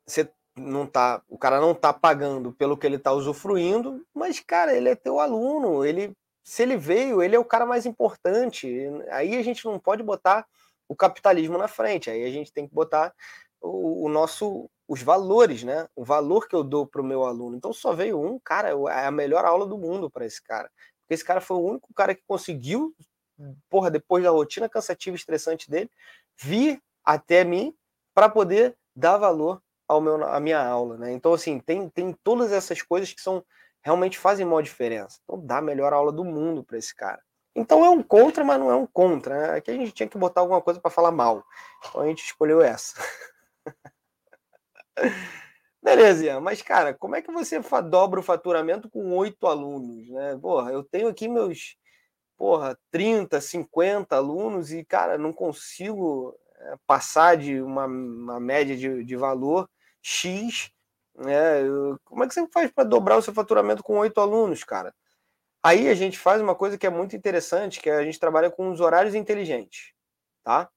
Você 0.08 0.32
não 0.60 0.86
tá, 0.86 1.22
o 1.30 1.38
cara 1.38 1.60
não 1.60 1.74
tá 1.74 1.94
pagando 1.94 2.52
pelo 2.54 2.78
que 2.78 2.86
ele 2.86 3.00
tá 3.00 3.12
usufruindo, 3.12 4.06
mas 4.14 4.40
cara, 4.40 4.76
ele 4.76 4.90
é 4.90 4.96
teu 4.96 5.20
aluno, 5.20 5.86
ele 5.86 6.14
se 6.44 6.64
ele 6.64 6.78
veio, 6.78 7.22
ele 7.22 7.36
é 7.36 7.40
o 7.40 7.46
cara 7.46 7.66
mais 7.66 7.86
importante. 7.86 8.68
Aí 9.12 9.38
a 9.38 9.44
gente 9.44 9.66
não 9.66 9.80
pode 9.80 10.02
botar 10.02 10.48
o 10.88 10.96
capitalismo 10.96 11.58
na 11.58 11.68
frente, 11.68 12.10
aí 12.10 12.24
a 12.26 12.32
gente 12.32 12.52
tem 12.52 12.68
que 12.68 12.74
botar 12.74 13.14
o, 13.62 14.06
o 14.06 14.10
nosso 14.10 14.70
os 14.88 15.04
valores, 15.04 15.64
né? 15.64 15.88
O 15.96 16.04
valor 16.04 16.48
que 16.48 16.56
eu 16.56 16.64
dou 16.64 16.88
para 16.88 17.00
o 17.00 17.04
meu 17.04 17.24
aluno. 17.24 17.56
Então 17.56 17.72
só 17.72 17.94
veio 17.94 18.20
um, 18.20 18.40
cara, 18.40 18.70
é 18.70 19.06
a 19.06 19.12
melhor 19.12 19.46
aula 19.46 19.68
do 19.68 19.78
mundo 19.78 20.10
para 20.10 20.26
esse 20.26 20.42
cara. 20.42 20.72
Porque 21.02 21.14
esse 21.14 21.24
cara 21.24 21.40
foi 21.40 21.58
o 21.58 21.64
único 21.64 21.94
cara 21.94 22.16
que 22.16 22.24
conseguiu, 22.28 22.96
porra, 23.70 23.92
depois 23.92 24.24
da 24.24 24.32
rotina 24.32 24.68
cansativa 24.68 25.16
e 25.16 25.20
estressante 25.20 25.70
dele, 25.70 25.92
vir 26.36 26.82
até 27.06 27.44
mim 27.44 27.76
para 28.16 28.28
poder 28.28 28.76
dar 28.96 29.18
valor 29.18 29.62
ao 29.90 30.00
meu, 30.00 30.20
minha 30.40 30.64
aula, 30.64 30.98
né? 30.98 31.12
Então, 31.12 31.34
assim, 31.34 31.60
tem, 31.60 31.90
tem 31.90 32.14
todas 32.24 32.52
essas 32.52 32.80
coisas 32.84 33.12
que 33.12 33.20
são 33.20 33.44
realmente 33.82 34.20
fazem 34.20 34.46
uma 34.46 34.62
diferença. 34.62 35.20
Então, 35.24 35.44
dá 35.44 35.58
a 35.58 35.62
melhor 35.62 35.92
aula 35.94 36.12
do 36.12 36.24
mundo 36.24 36.64
para 36.64 36.78
esse 36.78 36.96
cara. 36.96 37.20
Então, 37.56 37.84
é 37.84 37.90
um 37.90 38.04
contra, 38.04 38.44
mas 38.44 38.60
não 38.60 38.70
é 38.70 38.76
um 38.76 38.86
contra. 38.86 39.36
Né? 39.36 39.58
Aqui 39.58 39.72
a 39.72 39.74
gente 39.74 39.92
tinha 39.92 40.08
que 40.08 40.18
botar 40.18 40.42
alguma 40.42 40.62
coisa 40.62 40.80
para 40.80 40.92
falar 40.92 41.12
mal. 41.12 41.44
Então, 41.90 42.02
a 42.02 42.06
gente 42.06 42.24
escolheu 42.24 42.62
essa. 42.62 43.02
Beleza, 45.82 46.24
Ian. 46.26 46.40
Mas, 46.40 46.62
cara, 46.62 46.94
como 46.94 47.16
é 47.16 47.22
que 47.22 47.32
você 47.32 47.60
dobra 47.90 48.20
o 48.20 48.24
faturamento 48.24 48.88
com 48.90 49.18
oito 49.18 49.48
alunos, 49.48 50.08
né? 50.10 50.38
Porra, 50.40 50.72
eu 50.72 50.84
tenho 50.84 51.08
aqui 51.08 51.28
meus, 51.28 51.76
porra, 52.38 52.78
30, 52.92 53.42
50 53.42 54.16
alunos 54.16 54.72
e, 54.72 54.86
cara, 54.86 55.18
não 55.18 55.34
consigo 55.34 56.38
é, 56.58 56.76
passar 56.86 57.38
de 57.38 57.60
uma, 57.62 57.86
uma 57.86 58.40
média 58.40 58.78
de, 58.78 59.04
de 59.04 59.16
valor 59.16 59.68
X. 60.02 60.72
Né? 61.16 61.64
Como 62.04 62.24
é 62.24 62.28
que 62.28 62.34
você 62.34 62.48
faz 62.48 62.72
para 62.72 62.84
dobrar 62.84 63.18
o 63.18 63.22
seu 63.22 63.34
faturamento 63.34 63.84
com 63.84 63.98
oito 63.98 64.20
alunos, 64.20 64.64
cara? 64.64 64.94
Aí 65.62 65.90
a 65.90 65.94
gente 65.94 66.18
faz 66.18 66.42
uma 66.42 66.56
coisa 66.56 66.78
que 66.78 66.88
é 66.88 66.90
muito 66.90 67.16
interessante, 67.16 67.82
que 67.82 67.90
é 67.90 67.98
a 67.98 68.04
gente 68.04 68.20
trabalha 68.20 68.50
com 68.50 68.70
os 68.70 68.80
horários 68.80 69.14
inteligentes, 69.14 69.94
tá? 70.44 70.70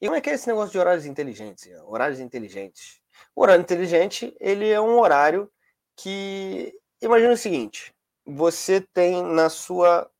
E 0.00 0.06
como 0.06 0.16
é 0.16 0.20
que 0.20 0.30
é 0.30 0.34
esse 0.34 0.46
negócio 0.46 0.70
de 0.70 0.78
horários 0.78 1.06
inteligentes? 1.06 1.68
Horários 1.84 2.20
inteligentes. 2.20 3.00
O 3.34 3.42
horário 3.42 3.62
inteligente, 3.62 4.36
ele 4.38 4.68
é 4.68 4.80
um 4.80 5.00
horário 5.00 5.50
que 5.96 6.78
imagina 7.00 7.32
o 7.32 7.36
seguinte, 7.36 7.94
você 8.24 8.80
tem 8.80 9.22
na 9.22 9.48
sua 9.48 10.10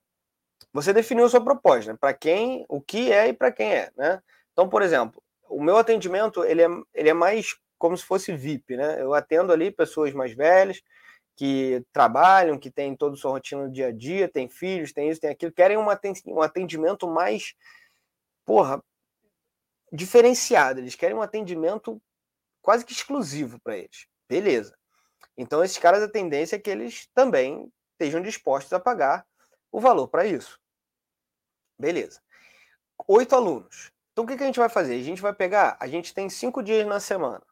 você 0.73 0.93
definiu 0.93 1.25
a 1.25 1.29
sua 1.29 1.43
proposta, 1.43 1.93
né? 1.93 1.99
para 1.99 2.13
quem, 2.13 2.67
o 2.69 2.83
que 2.83 3.11
é 3.11 3.29
e 3.29 3.33
para 3.33 3.51
quem 3.51 3.73
é, 3.73 3.91
né? 3.97 4.23
Então, 4.53 4.69
por 4.69 4.83
exemplo, 4.83 5.23
o 5.49 5.63
meu 5.63 5.79
atendimento, 5.79 6.45
ele 6.45 6.63
é, 6.63 6.69
ele 6.93 7.09
é 7.09 7.15
mais 7.15 7.57
como 7.79 7.97
se 7.97 8.05
fosse 8.05 8.33
VIP, 8.37 8.77
né? 8.77 9.03
Eu 9.03 9.15
atendo 9.15 9.53
ali 9.53 9.71
pessoas 9.71 10.13
mais 10.13 10.33
velhas 10.35 10.83
que 11.37 11.85
trabalham, 11.93 12.59
que 12.59 12.71
têm 12.71 12.97
toda 12.97 13.17
sua 13.17 13.33
rotina 13.33 13.65
no 13.65 13.71
dia 13.71 13.89
a 13.89 13.93
dia, 13.93 14.27
têm 14.27 14.49
filhos, 14.49 14.93
têm 14.93 15.11
isso, 15.11 15.21
têm 15.21 15.31
aquilo, 15.31 15.53
querem 15.53 15.77
um 15.77 16.41
atendimento 16.41 17.07
mais, 17.07 17.55
porra, 18.45 18.83
diferenciado. 19.93 20.81
Eles 20.81 20.95
querem 20.95 21.15
um 21.15 21.23
atendimento 21.23 22.01
quase 22.63 22.85
que 22.85 22.93
exclusivo 22.93 23.61
para 23.61 23.77
eles. 23.77 24.07
Beleza. 24.29 24.77
Então, 25.37 25.63
esses 25.63 25.77
caras, 25.77 26.03
a 26.03 26.09
tendência 26.09 26.57
é 26.57 26.59
que 26.59 26.71
eles 26.71 27.07
também 27.15 27.71
estejam 27.93 28.23
dispostos 28.23 28.73
a 28.73 28.81
pagar 28.81 29.27
o 29.71 29.79
valor 29.79 30.09
para 30.09 30.27
isso. 30.27 30.59
Beleza. 31.79 32.21
Oito 33.07 33.37
alunos. 33.37 33.93
Então, 34.13 34.25
o 34.25 34.27
que, 34.27 34.37
que 34.37 34.43
a 34.43 34.47
gente 34.47 34.59
vai 34.59 34.71
fazer? 34.71 34.95
A 34.95 35.03
gente 35.03 35.21
vai 35.21 35.35
pegar, 35.35 35.77
a 35.79 35.87
gente 35.87 36.15
tem 36.15 36.31
cinco 36.31 36.63
dias 36.63 36.87
na 36.87 36.99
semana. 36.99 37.45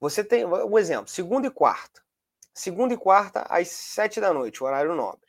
Você 0.00 0.22
tem, 0.22 0.44
um 0.44 0.78
exemplo, 0.78 1.08
segunda 1.08 1.46
e 1.46 1.50
quarta. 1.50 2.02
Segunda 2.54 2.94
e 2.94 2.96
quarta 2.96 3.42
às 3.48 3.68
sete 3.68 4.20
da 4.20 4.32
noite, 4.32 4.62
horário 4.62 4.94
nobre. 4.94 5.28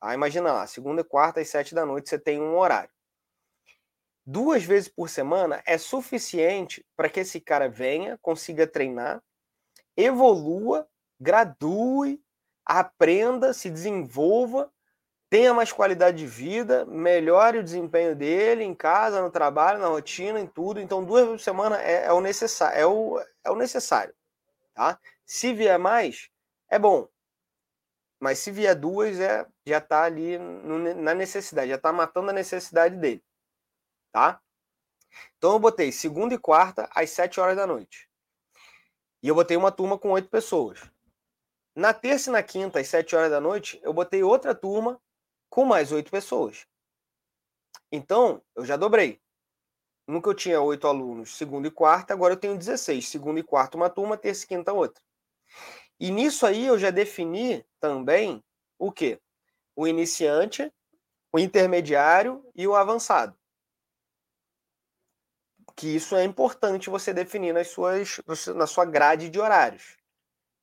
Tá? 0.00 0.14
Imagina 0.14 0.52
lá, 0.52 0.66
segunda 0.66 1.00
e 1.00 1.04
quarta 1.04 1.40
às 1.40 1.48
sete 1.48 1.74
da 1.74 1.84
noite 1.84 2.08
você 2.08 2.18
tem 2.18 2.40
um 2.40 2.56
horário. 2.56 2.90
Duas 4.24 4.62
vezes 4.62 4.88
por 4.88 5.08
semana 5.08 5.62
é 5.66 5.78
suficiente 5.78 6.84
para 6.94 7.08
que 7.08 7.20
esse 7.20 7.40
cara 7.40 7.68
venha, 7.68 8.18
consiga 8.20 8.66
treinar, 8.66 9.22
evolua, 9.96 10.86
gradue, 11.18 12.22
aprenda, 12.64 13.54
se 13.54 13.70
desenvolva 13.70 14.70
tenha 15.30 15.52
mais 15.52 15.72
qualidade 15.72 16.18
de 16.18 16.26
vida, 16.26 16.84
melhore 16.86 17.58
o 17.58 17.64
desempenho 17.64 18.16
dele 18.16 18.64
em 18.64 18.74
casa, 18.74 19.22
no 19.22 19.30
trabalho, 19.30 19.78
na 19.78 19.88
rotina, 19.88 20.40
em 20.40 20.46
tudo. 20.46 20.80
Então, 20.80 21.04
duas 21.04 21.24
vezes 21.24 21.42
por 21.42 21.44
semana 21.44 21.80
é, 21.82 22.06
é 22.06 22.12
o 22.12 22.20
necessário, 22.20 22.78
é 22.78 22.86
o, 22.86 23.20
é 23.44 23.50
o 23.50 23.56
necessário, 23.56 24.14
tá? 24.74 24.98
Se 25.26 25.52
vier 25.52 25.78
mais, 25.78 26.30
é 26.70 26.78
bom. 26.78 27.08
Mas 28.18 28.38
se 28.38 28.50
vier 28.50 28.74
duas, 28.74 29.20
é, 29.20 29.46
já 29.66 29.78
está 29.78 30.02
ali 30.02 30.38
no, 30.38 30.94
na 30.94 31.14
necessidade, 31.14 31.68
já 31.68 31.76
está 31.76 31.92
matando 31.92 32.30
a 32.30 32.32
necessidade 32.32 32.96
dele, 32.96 33.22
tá? 34.10 34.40
Então 35.36 35.52
eu 35.52 35.58
botei 35.58 35.92
segunda 35.92 36.34
e 36.34 36.38
quarta 36.38 36.88
às 36.94 37.10
sete 37.10 37.38
horas 37.38 37.56
da 37.56 37.66
noite. 37.66 38.08
E 39.22 39.28
eu 39.28 39.34
botei 39.34 39.56
uma 39.56 39.70
turma 39.70 39.98
com 39.98 40.10
oito 40.10 40.28
pessoas. 40.28 40.80
Na 41.74 41.92
terça 41.92 42.30
e 42.30 42.32
na 42.32 42.42
quinta, 42.42 42.80
às 42.80 42.88
sete 42.88 43.14
horas 43.14 43.30
da 43.30 43.40
noite, 43.40 43.80
eu 43.82 43.92
botei 43.92 44.22
outra 44.22 44.54
turma 44.54 45.00
com 45.48 45.64
mais 45.64 45.92
oito 45.92 46.10
pessoas. 46.10 46.66
Então, 47.90 48.42
eu 48.54 48.64
já 48.64 48.76
dobrei. 48.76 49.20
Nunca 50.06 50.30
eu 50.30 50.34
tinha 50.34 50.60
oito 50.60 50.86
alunos, 50.86 51.36
segunda 51.36 51.68
e 51.68 51.70
quarta, 51.70 52.14
agora 52.14 52.32
eu 52.32 52.38
tenho 52.38 52.56
16. 52.56 53.06
Segunda 53.06 53.40
e 53.40 53.42
quarta, 53.42 53.76
uma 53.76 53.90
turma, 53.90 54.16
terça 54.16 54.44
e 54.44 54.48
quinta, 54.48 54.72
outra. 54.72 55.02
E 56.00 56.10
nisso 56.10 56.46
aí 56.46 56.64
eu 56.66 56.78
já 56.78 56.90
defini 56.90 57.64
também 57.80 58.42
o 58.78 58.90
quê? 58.90 59.20
O 59.76 59.86
iniciante, 59.86 60.72
o 61.32 61.38
intermediário 61.38 62.42
e 62.54 62.66
o 62.66 62.74
avançado. 62.74 63.36
Que 65.76 65.94
isso 65.94 66.16
é 66.16 66.24
importante 66.24 66.90
você 66.90 67.12
definir 67.12 67.52
nas 67.52 67.68
suas, 67.68 68.20
na 68.54 68.66
sua 68.66 68.84
grade 68.84 69.28
de 69.28 69.38
horários. 69.38 69.96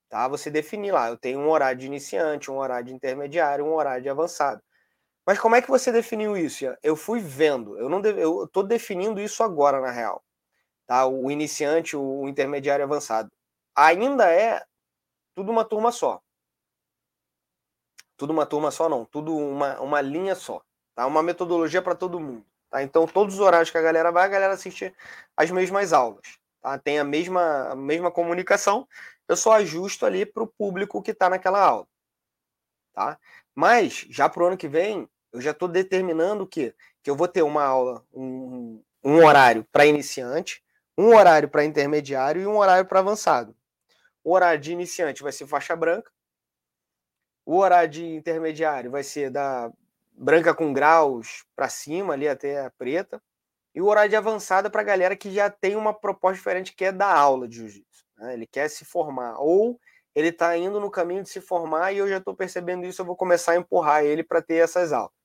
Tá? 0.10 0.28
Você 0.28 0.50
definir 0.50 0.92
lá, 0.92 1.10
eu 1.10 1.18
tenho 1.18 1.40
um 1.40 1.50
horário 1.50 1.80
de 1.80 1.86
iniciante, 1.86 2.50
um 2.50 2.58
horário 2.58 2.88
de 2.88 2.94
intermediário, 2.94 3.66
um 3.66 3.74
horário 3.74 4.02
de 4.02 4.10
avançado. 4.10 4.62
Mas 5.26 5.40
como 5.40 5.56
é 5.56 5.62
que 5.62 5.70
você 5.70 5.92
definiu 5.92 6.38
isso? 6.38 6.66
Eu 6.84 6.96
fui 6.96 7.20
vendo, 7.20 7.78
eu 7.80 7.90
não 7.90 8.00
eu 8.02 8.44
estou 8.44 8.62
definindo 8.64 9.20
isso 9.20 9.44
agora 9.44 9.82
na 9.82 9.90
real. 9.90 10.24
Tá? 10.86 11.06
O 11.08 11.32
iniciante, 11.32 11.98
o 11.98 12.28
intermediário 12.28 12.86
avançado. 12.86 13.32
Ainda 13.76 14.32
é 14.32 14.64
tudo 15.34 15.52
uma 15.52 15.66
turma 15.66 15.92
só. 15.92 16.22
Tudo 18.16 18.32
uma 18.32 18.46
turma 18.46 18.72
só, 18.72 18.88
não. 18.88 19.04
Tudo 19.06 19.36
uma, 19.36 19.80
uma 19.82 20.00
linha 20.00 20.36
só. 20.36 20.62
Tá? 20.94 21.06
Uma 21.08 21.24
metodologia 21.24 21.82
para 21.82 21.96
todo 21.96 22.20
mundo. 22.20 22.46
Tá? 22.70 22.84
Então, 22.84 23.08
todos 23.08 23.36
os 23.36 23.40
horários 23.40 23.72
que 23.72 23.78
a 23.78 23.82
galera 23.82 24.12
vai, 24.12 24.26
a 24.26 24.30
galera 24.30 24.54
assiste 24.54 24.94
as 25.36 25.50
mesmas 25.52 25.92
aulas. 25.92 26.38
Tá? 26.62 26.78
Tem 26.78 27.00
a 27.00 27.04
mesma, 27.04 27.72
a 27.72 27.76
mesma 27.76 28.12
comunicação. 28.12 28.88
Eu 29.28 29.36
só 29.36 29.54
ajusto 29.54 30.06
ali 30.06 30.26
para 30.26 30.44
o 30.44 30.48
público 30.48 31.02
que 31.02 31.12
está 31.12 31.30
naquela 31.30 31.60
aula. 31.62 31.88
Tá? 32.94 33.20
Mas, 33.54 34.06
já 34.10 34.30
para 34.30 34.44
o 34.44 34.48
ano 34.48 34.58
que 34.58 34.68
vem, 34.68 35.10
eu 35.36 35.42
já 35.42 35.52
estou 35.52 35.68
determinando 35.68 36.48
que, 36.48 36.74
que 37.04 37.10
eu 37.10 37.16
vou 37.16 37.28
ter 37.28 37.42
uma 37.42 37.62
aula, 37.62 38.06
um, 38.14 38.82
um 39.04 39.24
horário 39.26 39.68
para 39.70 39.86
iniciante, 39.86 40.64
um 40.98 41.14
horário 41.14 41.50
para 41.50 41.66
intermediário 41.66 42.42
e 42.42 42.48
um 42.48 42.58
horário 42.58 42.86
para 42.86 43.00
avançado. 43.00 43.54
O 44.24 44.34
horário 44.34 44.62
de 44.62 44.72
iniciante 44.72 45.22
vai 45.22 45.34
ser 45.34 45.46
faixa 45.46 45.76
branca, 45.76 46.10
o 47.46 47.58
horário 47.58 47.90
de 47.90 48.06
intermediário 48.06 48.90
vai 48.90 49.04
ser 49.04 49.30
da 49.30 49.70
branca 50.14 50.56
com 50.56 50.72
graus 50.72 51.46
para 51.54 51.68
cima, 51.68 52.14
ali 52.14 52.30
até 52.30 52.66
a 52.66 52.72
preta, 52.72 53.22
e 53.76 53.82
o 53.82 53.88
horário 53.88 54.10
de 54.10 54.16
avançada 54.16 54.70
para 54.70 54.80
a 54.80 54.86
galera 54.86 55.18
que 55.18 55.30
já 55.32 55.50
tem 55.50 55.76
uma 55.76 55.94
proposta 55.94 56.38
diferente, 56.38 56.74
que 56.74 56.86
é 56.86 56.94
da 56.94 57.14
aula 57.14 57.46
de 57.46 57.58
jiu-jitsu. 57.58 58.06
Né? 58.18 58.34
Ele 58.34 58.48
quer 58.48 58.70
se 58.70 58.86
formar, 58.86 59.38
ou 59.38 59.78
ele 60.16 60.30
está 60.30 60.58
indo 60.58 60.80
no 60.80 60.90
caminho 60.90 61.24
de 61.24 61.30
se 61.30 61.42
formar 61.42 61.92
e 61.92 61.98
eu 61.98 62.08
já 62.08 62.18
estou 62.18 62.34
percebendo 62.34 62.86
isso, 62.86 63.02
eu 63.02 63.06
vou 63.06 63.18
começar 63.18 63.52
a 63.52 63.58
empurrar 63.58 64.06
ele 64.06 64.24
para 64.24 64.42
ter 64.42 64.56
essas 64.56 64.94
aulas. 64.94 65.25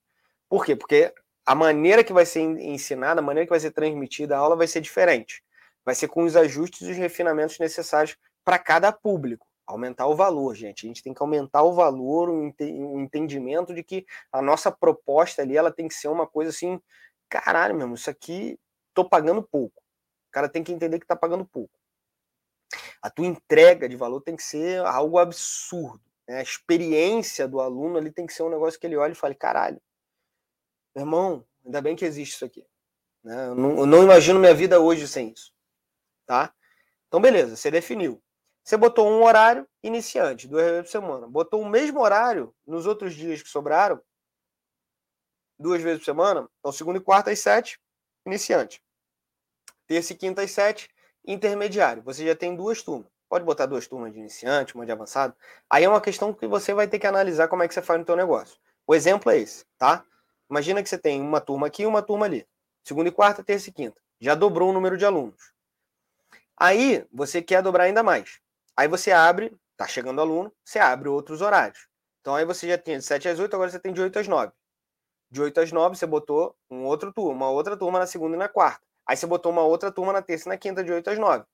Por 0.50 0.64
quê? 0.64 0.74
Porque 0.74 1.14
a 1.46 1.54
maneira 1.54 2.02
que 2.02 2.12
vai 2.12 2.26
ser 2.26 2.40
ensinada, 2.40 3.20
a 3.20 3.24
maneira 3.24 3.46
que 3.46 3.50
vai 3.50 3.60
ser 3.60 3.70
transmitida 3.70 4.36
a 4.36 4.40
aula 4.40 4.56
vai 4.56 4.66
ser 4.66 4.80
diferente. 4.80 5.44
Vai 5.84 5.94
ser 5.94 6.08
com 6.08 6.24
os 6.24 6.36
ajustes 6.36 6.88
e 6.88 6.90
os 6.90 6.96
refinamentos 6.96 7.58
necessários 7.60 8.16
para 8.44 8.58
cada 8.58 8.92
público. 8.92 9.46
Aumentar 9.64 10.08
o 10.08 10.16
valor, 10.16 10.54
gente. 10.56 10.84
A 10.84 10.88
gente 10.88 11.04
tem 11.04 11.14
que 11.14 11.22
aumentar 11.22 11.62
o 11.62 11.72
valor, 11.72 12.28
o 12.28 13.00
entendimento 13.00 13.72
de 13.72 13.84
que 13.84 14.04
a 14.32 14.42
nossa 14.42 14.72
proposta 14.72 15.42
ali 15.42 15.56
ela 15.56 15.70
tem 15.70 15.86
que 15.86 15.94
ser 15.94 16.08
uma 16.08 16.26
coisa 16.26 16.50
assim, 16.50 16.80
caralho, 17.28 17.76
mesmo, 17.76 17.94
isso 17.94 18.10
aqui 18.10 18.58
tô 18.92 19.08
pagando 19.08 19.40
pouco. 19.40 19.80
O 20.28 20.32
cara 20.32 20.48
tem 20.48 20.64
que 20.64 20.72
entender 20.72 20.98
que 20.98 21.06
tá 21.06 21.14
pagando 21.14 21.44
pouco. 21.44 21.72
A 23.00 23.08
tua 23.08 23.26
entrega 23.26 23.88
de 23.88 23.96
valor 23.96 24.20
tem 24.20 24.34
que 24.34 24.42
ser 24.42 24.84
algo 24.84 25.16
absurdo. 25.16 26.02
Né? 26.28 26.38
A 26.38 26.42
experiência 26.42 27.46
do 27.46 27.60
aluno 27.60 27.98
ali 27.98 28.10
tem 28.10 28.26
que 28.26 28.32
ser 28.32 28.42
um 28.42 28.50
negócio 28.50 28.78
que 28.80 28.86
ele 28.86 28.96
olha 28.96 29.12
e 29.12 29.16
fale, 29.16 29.36
caralho, 29.36 29.80
meu 30.94 31.02
irmão, 31.02 31.46
ainda 31.64 31.80
bem 31.80 31.96
que 31.96 32.04
existe 32.04 32.34
isso 32.34 32.44
aqui. 32.44 32.66
Né? 33.22 33.48
Eu, 33.48 33.54
não, 33.54 33.78
eu 33.78 33.86
não 33.86 34.02
imagino 34.02 34.40
minha 34.40 34.54
vida 34.54 34.80
hoje 34.80 35.06
sem 35.06 35.32
isso. 35.32 35.52
Tá? 36.26 36.52
Então, 37.08 37.20
beleza, 37.20 37.56
você 37.56 37.70
definiu. 37.70 38.22
Você 38.62 38.76
botou 38.76 39.08
um 39.08 39.24
horário 39.24 39.66
iniciante, 39.82 40.46
duas 40.46 40.64
vezes 40.64 40.82
por 40.84 40.90
semana. 40.90 41.26
Botou 41.26 41.60
o 41.60 41.68
mesmo 41.68 42.00
horário 42.00 42.54
nos 42.66 42.86
outros 42.86 43.14
dias 43.14 43.42
que 43.42 43.48
sobraram, 43.48 44.00
duas 45.58 45.82
vezes 45.82 45.98
por 45.98 46.04
semana. 46.04 46.48
Então, 46.58 46.70
segunda 46.72 46.98
e 46.98 47.02
quarta 47.02 47.30
às 47.30 47.38
sete, 47.40 47.80
iniciante. 48.26 48.82
Terça 49.86 50.12
e 50.12 50.16
quinta 50.16 50.42
às 50.42 50.50
sete, 50.52 50.88
intermediário. 51.24 52.02
Você 52.02 52.24
já 52.24 52.36
tem 52.36 52.54
duas 52.54 52.82
turmas. 52.82 53.10
Pode 53.28 53.44
botar 53.44 53.66
duas 53.66 53.86
turmas 53.86 54.12
de 54.12 54.18
iniciante, 54.18 54.74
uma 54.74 54.84
de 54.84 54.92
avançado. 54.92 55.34
Aí 55.68 55.84
é 55.84 55.88
uma 55.88 56.00
questão 56.00 56.32
que 56.32 56.46
você 56.46 56.74
vai 56.74 56.88
ter 56.88 56.98
que 56.98 57.06
analisar 57.06 57.48
como 57.48 57.62
é 57.62 57.68
que 57.68 57.74
você 57.74 57.82
faz 57.82 57.98
no 57.98 58.06
teu 58.06 58.16
negócio. 58.16 58.58
O 58.86 58.94
exemplo 58.94 59.30
é 59.30 59.38
esse, 59.38 59.64
tá? 59.78 60.04
Imagina 60.50 60.82
que 60.82 60.88
você 60.88 60.98
tem 60.98 61.20
uma 61.20 61.40
turma 61.40 61.68
aqui 61.68 61.82
e 61.82 61.86
uma 61.86 62.02
turma 62.02 62.26
ali. 62.26 62.46
Segunda 62.82 63.08
e 63.08 63.12
quarta, 63.12 63.44
terça 63.44 63.70
e 63.70 63.72
quinta. 63.72 64.00
Já 64.20 64.34
dobrou 64.34 64.70
o 64.70 64.72
número 64.72 64.96
de 64.96 65.04
alunos. 65.04 65.52
Aí 66.56 67.06
você 67.12 67.40
quer 67.40 67.62
dobrar 67.62 67.84
ainda 67.84 68.02
mais. 68.02 68.40
Aí 68.76 68.88
você 68.88 69.12
abre, 69.12 69.56
tá 69.76 69.86
chegando 69.86 70.20
aluno, 70.20 70.52
você 70.64 70.78
abre 70.78 71.08
outros 71.08 71.40
horários. 71.40 71.88
Então 72.20 72.34
aí 72.34 72.44
você 72.44 72.68
já 72.68 72.76
tinha 72.76 72.98
de 72.98 73.04
7 73.04 73.28
às 73.28 73.38
8, 73.38 73.54
agora 73.54 73.70
você 73.70 73.78
tem 73.78 73.92
de 73.92 74.00
8 74.00 74.18
às 74.18 74.28
9. 74.28 74.52
De 75.30 75.40
8 75.40 75.60
às 75.60 75.72
9 75.72 75.96
você 75.96 76.06
botou 76.06 76.56
um 76.68 76.84
outro 76.84 77.12
turma, 77.12 77.46
uma 77.46 77.50
outra 77.50 77.76
turma 77.76 77.98
na 77.98 78.06
segunda 78.06 78.34
e 78.36 78.38
na 78.38 78.48
quarta. 78.48 78.84
Aí 79.06 79.16
você 79.16 79.26
botou 79.26 79.52
uma 79.52 79.62
outra 79.62 79.90
turma 79.90 80.12
na 80.12 80.20
terça 80.20 80.48
e 80.48 80.50
na 80.50 80.58
quinta, 80.58 80.84
de 80.84 80.92
8 80.92 81.10
às 81.10 81.18
9. 81.18 81.44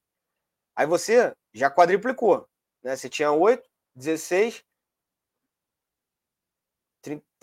Aí 0.75 0.87
você 0.87 1.35
já 1.55 1.71
quadriplicou. 1.71 2.49
Né? 2.83 2.97
Você 2.97 3.09
tinha 3.09 3.31
8, 3.31 3.63
16, 3.95 4.65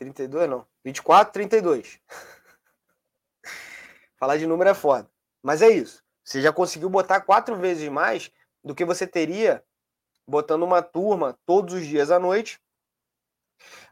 32 0.04 0.50
não. 0.50 0.66
24, 0.84 1.34
32. 1.34 2.00
Falar 4.18 4.38
de 4.38 4.46
número 4.46 4.70
é 4.70 4.74
foda. 4.74 5.10
Mas 5.42 5.62
é 5.62 5.70
isso. 5.70 6.04
Você 6.24 6.42
já 6.42 6.52
conseguiu 6.52 6.90
botar 6.90 7.22
quatro 7.22 7.56
vezes 7.56 7.90
mais 7.90 8.32
do 8.64 8.74
que 8.74 8.86
você 8.86 9.06
teria 9.06 9.64
botando 10.28 10.64
uma 10.64 10.82
turma 10.82 11.38
todos 11.46 11.74
os 11.74 11.86
dias 11.86 12.10
à 12.10 12.20
noite. 12.20 12.60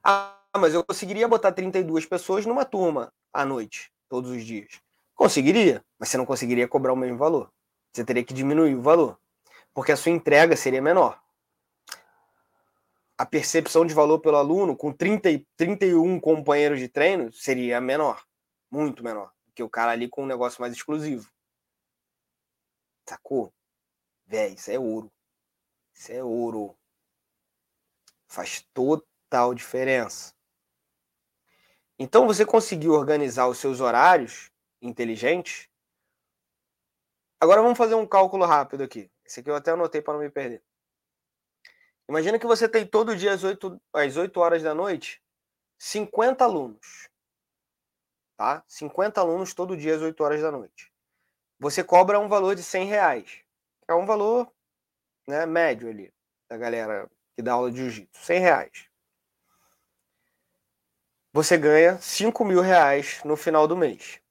Ah, 0.04 0.38
mas 0.58 0.74
eu 0.74 0.84
conseguiria 0.84 1.28
botar 1.28 1.52
32 1.52 2.06
pessoas 2.06 2.45
numa 2.45 2.65
turma 2.65 3.13
à 3.34 3.45
noite, 3.45 3.91
todos 4.10 4.32
os 4.32 4.43
dias. 4.43 4.82
Conseguiria, 5.13 5.84
mas 6.00 6.10
você 6.10 6.17
não 6.17 6.26
conseguiria 6.26 6.67
cobrar 6.67 6.93
o 6.93 6.95
mesmo 6.95 7.17
valor. 7.17 7.52
Você 7.93 8.04
teria 8.04 8.24
que 8.24 8.34
diminuir 8.34 8.76
o 8.76 8.82
valor, 8.82 9.19
porque 9.74 9.91
a 9.91 9.97
sua 9.97 10.12
entrega 10.12 10.56
seria 10.56 10.82
menor 10.82 11.20
a 13.21 13.25
percepção 13.27 13.86
de 13.86 13.93
valor 13.93 14.17
pelo 14.19 14.38
aluno 14.38 14.75
com 14.75 14.91
30 14.91 15.29
e 15.29 15.45
31 15.55 16.19
companheiros 16.19 16.79
de 16.79 16.88
treino 16.88 17.31
seria 17.31 17.79
menor, 17.79 18.25
muito 18.71 19.03
menor, 19.03 19.31
que 19.53 19.62
o 19.62 19.69
cara 19.69 19.91
ali 19.91 20.10
com 20.10 20.23
um 20.23 20.25
negócio 20.25 20.60
mais 20.60 20.73
exclusivo. 20.73 21.31
Sacou? 23.07 23.53
Véi, 24.25 24.55
isso 24.55 24.71
é 24.71 24.79
ouro. 24.79 25.13
Isso 25.93 26.12
é 26.12 26.23
ouro. 26.23 26.75
Faz 28.27 28.67
total 28.73 29.53
diferença. 29.53 30.34
Então 31.99 32.25
você 32.25 32.43
conseguiu 32.43 32.93
organizar 32.93 33.47
os 33.47 33.60
seus 33.60 33.81
horários 33.81 34.49
inteligentes. 34.81 35.69
Agora 37.39 37.62
vamos 37.62 37.77
fazer 37.77 37.93
um 37.93 38.07
cálculo 38.07 38.45
rápido 38.45 38.81
aqui. 38.81 39.12
Esse 39.23 39.41
aqui 39.41 39.51
eu 39.51 39.55
até 39.55 39.69
anotei 39.69 40.01
para 40.01 40.15
não 40.15 40.21
me 40.21 40.29
perder. 40.31 40.63
Imagina 42.12 42.38
que 42.38 42.45
você 42.45 42.67
tem 42.67 42.86
todo 42.86 43.15
dia 43.15 43.32
às 43.32 43.41
8, 43.41 43.82
às 43.93 44.17
8 44.17 44.38
horas 44.38 44.62
da 44.62 44.76
noite 44.76 45.24
50 45.80 46.43
alunos. 46.43 47.10
Tá? 48.36 48.62
50 48.67 49.21
alunos 49.21 49.54
todo 49.54 49.78
dia 49.78 49.95
às 49.95 50.02
8 50.02 50.21
horas 50.21 50.41
da 50.41 50.52
noite. 50.52 50.91
Você 51.58 51.86
cobra 51.86 52.19
um 52.19 52.28
valor 52.28 52.54
de 52.54 52.63
100 52.63 52.86
reais. 52.86 53.41
É 53.88 53.93
um 53.93 54.06
valor 54.06 54.52
né, 55.26 55.45
médio 55.45 55.88
ali 55.88 56.13
da 56.50 56.58
galera 56.58 57.10
que 57.34 57.41
dá 57.41 57.54
aula 57.54 57.71
de 57.71 57.78
jiu-jitsu. 57.78 58.26
100 58.26 58.39
reais. 58.41 58.89
Você 61.32 61.58
ganha 61.58 61.97
5 61.97 62.43
mil 62.43 62.60
reais 62.60 63.24
no 63.24 63.38
final 63.38 63.65
do 63.69 63.78
mês. 63.78 64.21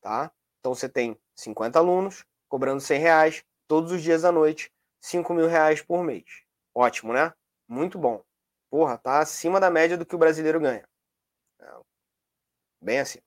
Tá? 0.00 0.30
Então 0.60 0.76
você 0.76 0.88
tem 0.88 1.18
50 1.34 1.76
alunos 1.76 2.24
cobrando 2.48 2.80
100 2.80 3.00
reais 3.00 3.44
todos 3.66 3.90
os 3.90 4.00
dias 4.00 4.24
à 4.24 4.30
noite, 4.30 4.72
5 5.00 5.34
mil 5.34 5.48
reais 5.48 5.82
por 5.82 6.04
mês. 6.04 6.46
Ótimo, 6.78 7.12
né? 7.12 7.34
Muito 7.66 7.98
bom. 7.98 8.22
Porra, 8.70 8.96
tá 8.96 9.18
acima 9.18 9.58
da 9.58 9.68
média 9.68 9.96
do 9.96 10.06
que 10.06 10.14
o 10.14 10.18
brasileiro 10.18 10.60
ganha. 10.60 10.88
Bem 12.80 13.00
assim. 13.00 13.18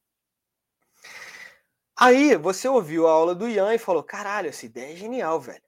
Aí 1.99 2.37
você 2.37 2.69
ouviu 2.69 3.09
a 3.09 3.11
aula 3.11 3.35
do 3.35 3.49
Ian 3.49 3.73
e 3.73 3.77
falou: 3.77 4.05
caralho, 4.05 4.47
essa 4.47 4.65
ideia 4.65 4.93
é 4.93 4.95
genial, 4.95 5.37
velho. 5.41 5.61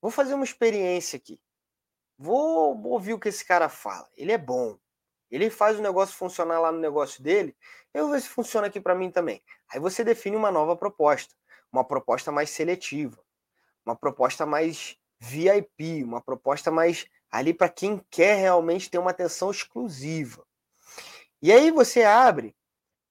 Vou 0.00 0.10
fazer 0.10 0.32
uma 0.32 0.46
experiência 0.46 1.18
aqui. 1.18 1.38
Vou 2.16 2.82
ouvir 2.86 3.12
o 3.12 3.20
que 3.20 3.28
esse 3.28 3.44
cara 3.44 3.68
fala. 3.68 4.08
Ele 4.16 4.32
é 4.32 4.38
bom. 4.38 4.78
Ele 5.30 5.50
faz 5.50 5.78
o 5.78 5.82
negócio 5.82 6.16
funcionar 6.16 6.58
lá 6.58 6.72
no 6.72 6.78
negócio 6.78 7.22
dele. 7.22 7.54
Eu 7.92 8.04
vou 8.04 8.12
ver 8.14 8.22
se 8.22 8.30
funciona 8.30 8.68
aqui 8.68 8.80
para 8.80 8.94
mim 8.94 9.10
também. 9.10 9.42
Aí 9.68 9.78
você 9.78 10.02
define 10.02 10.36
uma 10.36 10.50
nova 10.50 10.74
proposta, 10.74 11.34
uma 11.70 11.84
proposta 11.84 12.32
mais 12.32 12.48
seletiva, 12.48 13.22
uma 13.84 13.94
proposta 13.94 14.46
mais 14.46 14.96
VIP, 15.20 16.02
uma 16.02 16.22
proposta 16.22 16.70
mais 16.70 17.06
ali 17.36 17.52
para 17.54 17.68
quem 17.68 18.00
quer 18.10 18.36
realmente 18.36 18.90
ter 18.90 18.98
uma 18.98 19.10
atenção 19.10 19.50
exclusiva. 19.50 20.44
E 21.42 21.52
aí 21.52 21.70
você 21.70 22.02
abre 22.02 22.54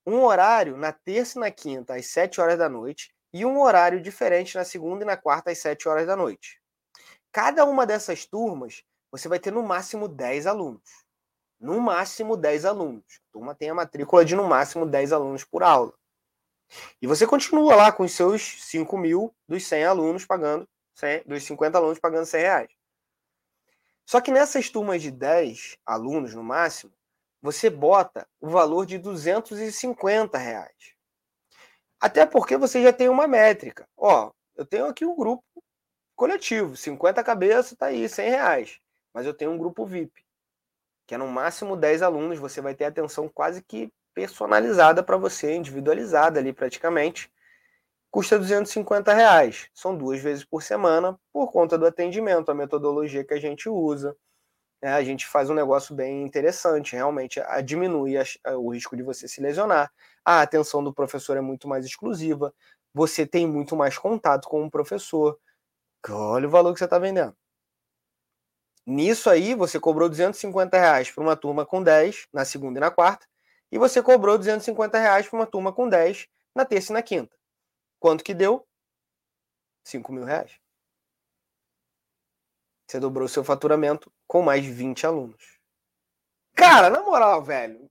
um 0.06 0.24
horário 0.24 0.78
na 0.78 0.92
terça 0.92 1.38
e 1.38 1.42
na 1.42 1.52
quinta 1.52 1.96
às 1.96 2.08
7 2.08 2.42
horas 2.42 2.58
da 2.58 2.68
noite 2.68 3.14
e 3.34 3.46
um 3.46 3.60
horário 3.60 4.02
diferente 4.02 4.56
na 4.56 4.64
segunda 4.64 5.04
e 5.04 5.06
na 5.06 5.18
quarta 5.18 5.52
às 5.52 5.58
7 5.60 5.88
horas 5.88 6.08
da 6.08 6.16
noite. 6.16 6.62
Cada 7.32 7.66
uma 7.66 7.86
dessas 7.86 8.26
turmas, 8.26 8.84
você 9.12 9.28
vai 9.28 9.40
ter 9.40 9.52
no 9.52 9.62
máximo 9.62 10.08
10 10.08 10.48
alunos. 10.48 11.06
No 11.60 11.80
máximo 11.80 12.36
10 12.36 12.66
alunos. 12.66 13.04
A 13.30 13.32
turma 13.34 13.56
tem 13.56 13.70
a 13.70 13.74
matrícula 13.74 14.24
de 14.24 14.36
no 14.36 14.46
máximo 14.46 14.86
10 14.86 15.14
alunos 15.14 15.44
por 15.44 15.64
aula. 15.64 15.94
E 17.02 17.08
você 17.08 17.28
continua 17.28 17.76
lá 17.76 17.92
com 17.92 18.04
os 18.04 18.12
seus 18.12 18.64
5 18.64 18.98
mil 18.98 19.34
dos 19.48 19.66
100 19.68 19.86
alunos 19.86 20.26
pagando, 20.26 20.68
100, 20.96 21.24
dos 21.26 21.44
50 21.44 21.78
alunos 21.78 22.00
pagando 22.00 22.26
100 22.26 22.42
reais. 22.42 22.75
Só 24.06 24.22
que 24.22 24.32
nessas 24.32 24.70
turmas 24.70 25.02
de 25.02 25.12
10 25.12 25.78
alunos 25.86 26.34
no 26.34 26.44
máximo, 26.44 26.94
você 27.42 27.70
bota 27.70 28.28
o 28.40 28.50
valor 28.50 28.86
de 28.86 28.98
250 28.98 30.38
reais. 30.38 30.94
Até 32.00 32.26
porque 32.26 32.58
você 32.58 32.84
já 32.84 32.94
tem 32.94 33.10
uma 33.10 33.28
métrica. 33.28 33.88
Ó, 33.98 34.32
eu 34.56 34.66
tenho 34.66 34.86
aqui 34.86 35.06
um 35.06 35.16
grupo 35.16 35.44
coletivo. 36.16 36.78
50 36.78 37.24
cabeças, 37.24 37.78
tá 37.78 37.88
aí, 37.88 38.08
100 38.08 38.30
reais. 38.30 38.80
Mas 39.14 39.26
eu 39.26 39.34
tenho 39.34 39.52
um 39.52 39.58
grupo 39.58 39.86
VIP, 39.86 40.24
que 41.08 41.16
é 41.16 41.18
no 41.18 41.28
máximo 41.28 41.76
10 41.76 42.02
alunos, 42.02 42.38
você 42.38 42.62
vai 42.62 42.76
ter 42.76 42.86
atenção 42.86 43.30
quase 43.30 43.64
que 43.64 43.92
personalizada 44.14 45.04
para 45.04 45.18
você, 45.18 45.56
individualizada 45.56 46.40
ali 46.40 46.54
praticamente. 46.54 47.32
Custa 48.16 48.40
250 48.40 49.14
reais. 49.14 49.68
São 49.74 49.94
duas 49.94 50.22
vezes 50.22 50.46
por 50.46 50.64
semana, 50.64 51.20
por 51.34 51.52
conta 51.52 51.78
do 51.78 51.86
atendimento, 51.86 52.50
a 52.50 52.56
metodologia 52.56 53.26
que 53.26 53.34
a 53.34 53.40
gente 53.42 53.68
usa. 53.68 54.16
É, 54.82 54.88
a 54.88 55.04
gente 55.04 55.28
faz 55.28 55.50
um 55.50 55.54
negócio 55.54 55.94
bem 55.94 56.24
interessante, 56.24 56.96
realmente 56.96 57.42
a, 57.42 57.60
diminui 57.60 58.18
a, 58.18 58.24
a, 58.46 58.58
o 58.58 58.70
risco 58.70 58.96
de 58.96 59.04
você 59.04 59.28
se 59.28 59.42
lesionar. 59.42 59.92
A 60.24 60.42
atenção 60.42 60.82
do 60.82 60.94
professor 60.94 61.36
é 61.36 61.42
muito 61.42 61.68
mais 61.68 61.86
exclusiva, 61.86 62.54
você 62.94 63.28
tem 63.28 63.46
muito 63.46 63.76
mais 63.76 63.98
contato 63.98 64.48
com 64.48 64.64
o 64.64 64.72
professor, 64.72 65.38
Olha 66.10 66.48
o 66.48 66.50
valor 66.52 66.72
que 66.72 66.80
você 66.80 66.86
está 66.86 66.98
vendendo. 66.98 67.36
Nisso 68.88 69.30
aí, 69.30 69.54
você 69.54 69.78
cobrou 69.78 70.08
250 70.08 70.78
reais 70.80 71.12
para 71.12 71.22
uma 71.22 71.36
turma 71.36 71.66
com 71.66 71.84
10 71.84 72.28
na 72.32 72.46
segunda 72.46 72.80
e 72.80 72.82
na 72.82 72.92
quarta, 72.92 73.28
e 73.70 73.78
você 73.78 74.02
cobrou 74.02 74.38
250 74.38 74.98
reais 74.98 75.28
para 75.28 75.38
uma 75.38 75.46
turma 75.46 75.74
com 75.74 75.90
10 75.90 76.28
na 76.56 76.64
terça 76.64 76.94
e 76.94 76.96
na 76.96 77.02
quinta. 77.02 77.36
Quanto 78.06 78.24
que 78.24 78.36
deu? 78.36 78.64
5 79.84 80.14
mil 80.14 80.26
reais. 80.26 80.60
Você 82.86 83.00
dobrou 83.00 83.28
seu 83.28 83.44
faturamento 83.44 84.14
com 84.28 84.44
mais 84.44 84.64
20 84.64 85.08
alunos. 85.08 85.60
Cara, 86.54 86.92
na 86.92 87.02
moral, 87.02 87.44
velho. 87.44 87.90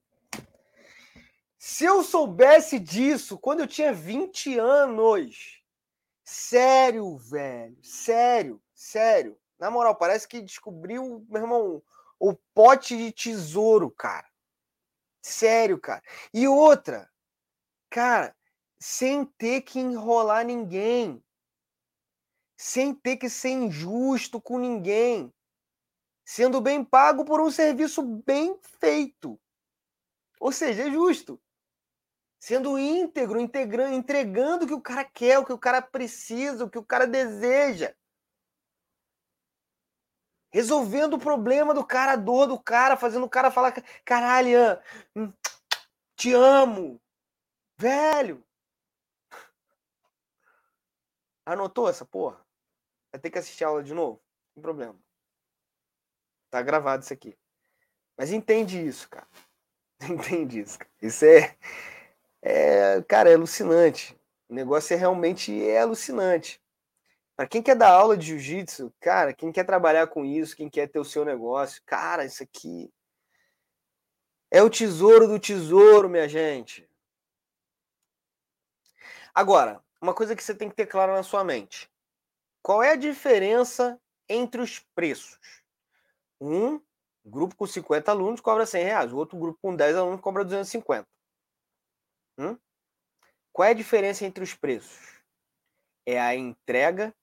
Se 1.59 1.83
eu 1.83 2.01
soubesse 2.01 2.79
disso 2.79 3.37
quando 3.37 3.59
eu 3.59 3.67
tinha 3.67 3.91
20 3.91 4.57
anos, 4.57 5.61
Sério, 6.23 7.17
velho. 7.17 7.77
Sério, 7.83 8.63
sério. 8.73 9.37
Na 9.59 9.69
moral, 9.69 9.97
parece 9.97 10.25
que 10.29 10.41
descobriu, 10.41 11.25
meu 11.27 11.41
irmão, 11.41 11.83
o 12.17 12.33
pote 12.53 12.95
de 12.95 13.11
tesouro, 13.11 13.91
cara. 13.91 14.29
Sério, 15.21 15.77
cara. 15.77 16.01
E 16.33 16.47
outra, 16.47 17.11
cara, 17.89 18.33
sem 18.79 19.25
ter 19.25 19.61
que 19.61 19.79
enrolar 19.79 20.45
ninguém. 20.45 21.23
Sem 22.57 22.93
ter 22.93 23.17
que 23.17 23.29
ser 23.29 23.49
injusto 23.49 24.41
com 24.41 24.57
ninguém. 24.57 25.33
Sendo 26.25 26.61
bem 26.61 26.83
pago 26.83 27.25
por 27.25 27.41
um 27.41 27.51
serviço 27.51 28.01
bem 28.01 28.57
feito. 28.79 29.39
Ou 30.39 30.51
seja, 30.51 30.87
é 30.87 30.91
justo 30.91 31.39
sendo 32.45 32.77
íntegro, 32.77 33.39
integrando, 33.39 33.95
entregando 33.95 34.65
o 34.65 34.67
que 34.67 34.73
o 34.75 34.79
cara 34.79 35.03
quer, 35.03 35.39
o 35.39 35.45
que 35.45 35.51
o 35.51 35.57
cara 35.57 35.81
precisa, 35.81 36.63
o 36.63 36.69
que 36.69 36.77
o 36.77 36.85
cara 36.85 37.07
deseja. 37.07 37.91
Resolvendo 40.53 41.15
o 41.15 41.19
problema 41.19 41.73
do 41.73 41.83
cara, 41.83 42.11
a 42.11 42.15
dor 42.15 42.45
do 42.45 42.59
cara, 42.59 42.95
fazendo 42.95 43.25
o 43.25 43.29
cara 43.29 43.49
falar: 43.49 43.73
caralho, 44.05 44.79
hum, 45.15 45.33
te 46.15 46.33
amo, 46.33 47.01
velho. 47.79 48.44
Anotou 51.45 51.89
essa 51.89 52.05
porra? 52.05 52.43
Vai 53.11 53.21
ter 53.21 53.29
que 53.29 53.37
assistir 53.37 53.63
a 53.63 53.67
aula 53.67 53.83
de 53.83 53.93
novo? 53.93 54.21
Não 54.47 54.53
tem 54.55 54.61
problema. 54.63 54.99
Tá 56.49 56.61
gravado 56.61 57.03
isso 57.03 57.13
aqui. 57.13 57.37
Mas 58.17 58.31
entende 58.31 58.85
isso, 58.85 59.09
cara. 59.09 59.27
Entende 60.01 60.59
isso. 60.59 60.79
Cara. 60.79 60.91
Isso 61.01 61.25
é 61.25 61.57
é, 62.47 63.01
cara, 63.01 63.31
é 63.31 63.33
alucinante. 63.33 64.15
O 64.47 64.53
negócio 64.53 64.93
é 64.93 64.97
realmente 64.97 65.67
é 65.67 65.79
alucinante. 65.79 66.61
Para 67.35 67.47
quem 67.47 67.61
quer 67.61 67.75
dar 67.75 67.89
aula 67.89 68.15
de 68.15 68.27
jiu-jitsu, 68.27 68.93
cara, 68.99 69.33
quem 69.33 69.51
quer 69.51 69.65
trabalhar 69.65 70.07
com 70.07 70.23
isso, 70.23 70.55
quem 70.55 70.69
quer 70.69 70.87
ter 70.87 70.99
o 70.99 71.03
seu 71.03 71.25
negócio, 71.25 71.81
cara, 71.85 72.23
isso 72.23 72.43
aqui 72.43 72.93
é 74.51 74.61
o 74.61 74.69
tesouro 74.69 75.27
do 75.27 75.39
tesouro, 75.39 76.07
minha 76.07 76.29
gente. 76.29 76.87
Agora, 79.33 79.83
uma 80.05 80.13
coisa 80.13 80.35
que 80.35 80.43
você 80.43 80.53
tem 80.53 80.69
que 80.69 80.75
ter 80.75 80.85
claro 80.85 81.13
na 81.13 81.23
sua 81.23 81.43
mente: 81.43 81.89
qual 82.61 82.81
é 82.83 82.91
a 82.91 82.95
diferença 82.95 83.99
entre 84.29 84.61
os 84.61 84.79
preços? 84.95 85.63
Um 86.39 86.79
grupo 87.25 87.55
com 87.55 87.65
50 87.65 88.11
alunos 88.11 88.39
cobra 88.39 88.65
100 88.65 88.83
reais, 88.83 89.13
o 89.13 89.17
outro 89.17 89.37
grupo 89.37 89.57
com 89.61 89.75
10 89.75 89.95
alunos 89.95 90.21
cobra 90.21 90.43
250. 90.43 91.07
Hum? 92.37 92.57
Qual 93.51 93.67
é 93.67 93.71
a 93.71 93.75
diferença 93.75 94.25
entre 94.25 94.43
os 94.43 94.53
preços? 94.53 95.21
É 96.05 96.19
a 96.19 96.35
entrega 96.35 97.15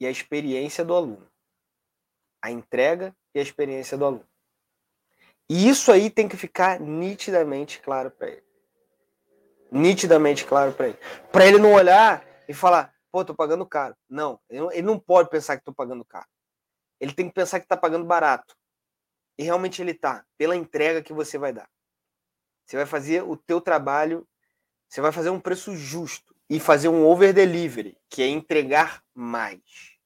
e 0.00 0.06
a 0.06 0.10
experiência 0.10 0.84
do 0.84 0.94
aluno. 0.94 1.30
A 2.42 2.50
entrega 2.50 3.14
e 3.34 3.38
a 3.38 3.42
experiência 3.42 3.96
do 3.96 4.04
aluno. 4.04 4.28
E 5.48 5.68
isso 5.68 5.92
aí 5.92 6.10
tem 6.10 6.28
que 6.28 6.36
ficar 6.36 6.80
nitidamente 6.80 7.80
claro 7.80 8.10
para 8.10 8.30
ele. 8.30 8.49
Nitidamente 9.70 10.44
claro 10.44 10.72
para 10.72 10.88
ele. 10.88 10.98
Para 11.30 11.46
ele 11.46 11.58
não 11.58 11.72
olhar 11.72 12.24
e 12.48 12.54
falar, 12.54 12.92
pô, 13.10 13.24
tô 13.24 13.34
pagando 13.34 13.66
caro. 13.66 13.96
Não, 14.08 14.40
ele 14.48 14.82
não 14.82 14.98
pode 14.98 15.30
pensar 15.30 15.56
que 15.56 15.64
tô 15.64 15.72
pagando 15.72 16.04
caro. 16.04 16.26
Ele 16.98 17.12
tem 17.12 17.28
que 17.28 17.34
pensar 17.34 17.60
que 17.60 17.66
tá 17.66 17.76
pagando 17.76 18.04
barato. 18.04 18.54
E 19.38 19.42
realmente 19.42 19.80
ele 19.80 19.94
tá, 19.94 20.24
pela 20.36 20.56
entrega 20.56 21.02
que 21.02 21.12
você 21.12 21.38
vai 21.38 21.52
dar. 21.52 21.68
Você 22.66 22.76
vai 22.76 22.86
fazer 22.86 23.22
o 23.22 23.36
teu 23.36 23.60
trabalho 23.60 24.26
você 24.90 25.00
vai 25.00 25.12
fazer 25.12 25.30
um 25.30 25.38
preço 25.38 25.76
justo 25.76 26.34
e 26.48 26.58
fazer 26.58 26.88
um 26.88 27.06
over 27.06 27.32
delivery, 27.32 27.96
que 28.08 28.22
é 28.22 28.26
entregar 28.26 29.04
mais. 29.14 29.96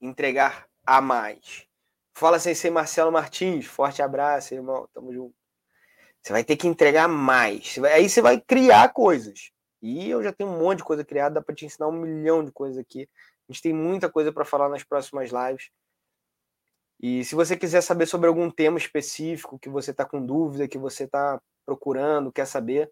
Entregar 0.00 0.68
a 0.86 1.00
mais. 1.00 1.66
Fala 2.14 2.38
sem 2.38 2.54
ser 2.54 2.70
Marcelo 2.70 3.10
Martins. 3.10 3.66
Forte 3.66 4.00
abraço, 4.00 4.54
irmão. 4.54 4.88
Tamo 4.94 5.12
junto. 5.12 5.34
Você 6.22 6.32
vai 6.32 6.44
ter 6.44 6.56
que 6.56 6.68
entregar 6.68 7.08
mais. 7.08 7.78
Aí 7.92 8.08
você 8.08 8.20
vai 8.20 8.40
criar 8.40 8.92
coisas. 8.92 9.50
E 9.82 10.10
eu 10.10 10.22
já 10.22 10.32
tenho 10.32 10.50
um 10.50 10.58
monte 10.58 10.78
de 10.78 10.84
coisa 10.84 11.04
criada, 11.04 11.36
dá 11.36 11.42
para 11.42 11.54
te 11.54 11.64
ensinar 11.64 11.88
um 11.88 11.92
milhão 11.92 12.44
de 12.44 12.52
coisas 12.52 12.78
aqui. 12.78 13.08
A 13.48 13.52
gente 13.52 13.62
tem 13.62 13.72
muita 13.72 14.10
coisa 14.10 14.32
para 14.32 14.44
falar 14.44 14.68
nas 14.68 14.84
próximas 14.84 15.30
lives. 15.30 15.70
E 17.02 17.24
se 17.24 17.34
você 17.34 17.56
quiser 17.56 17.80
saber 17.80 18.06
sobre 18.06 18.28
algum 18.28 18.50
tema 18.50 18.76
específico 18.76 19.58
que 19.58 19.70
você 19.70 19.90
está 19.90 20.04
com 20.04 20.24
dúvida, 20.24 20.68
que 20.68 20.76
você 20.76 21.04
está 21.04 21.40
procurando, 21.64 22.30
quer 22.30 22.46
saber, 22.46 22.90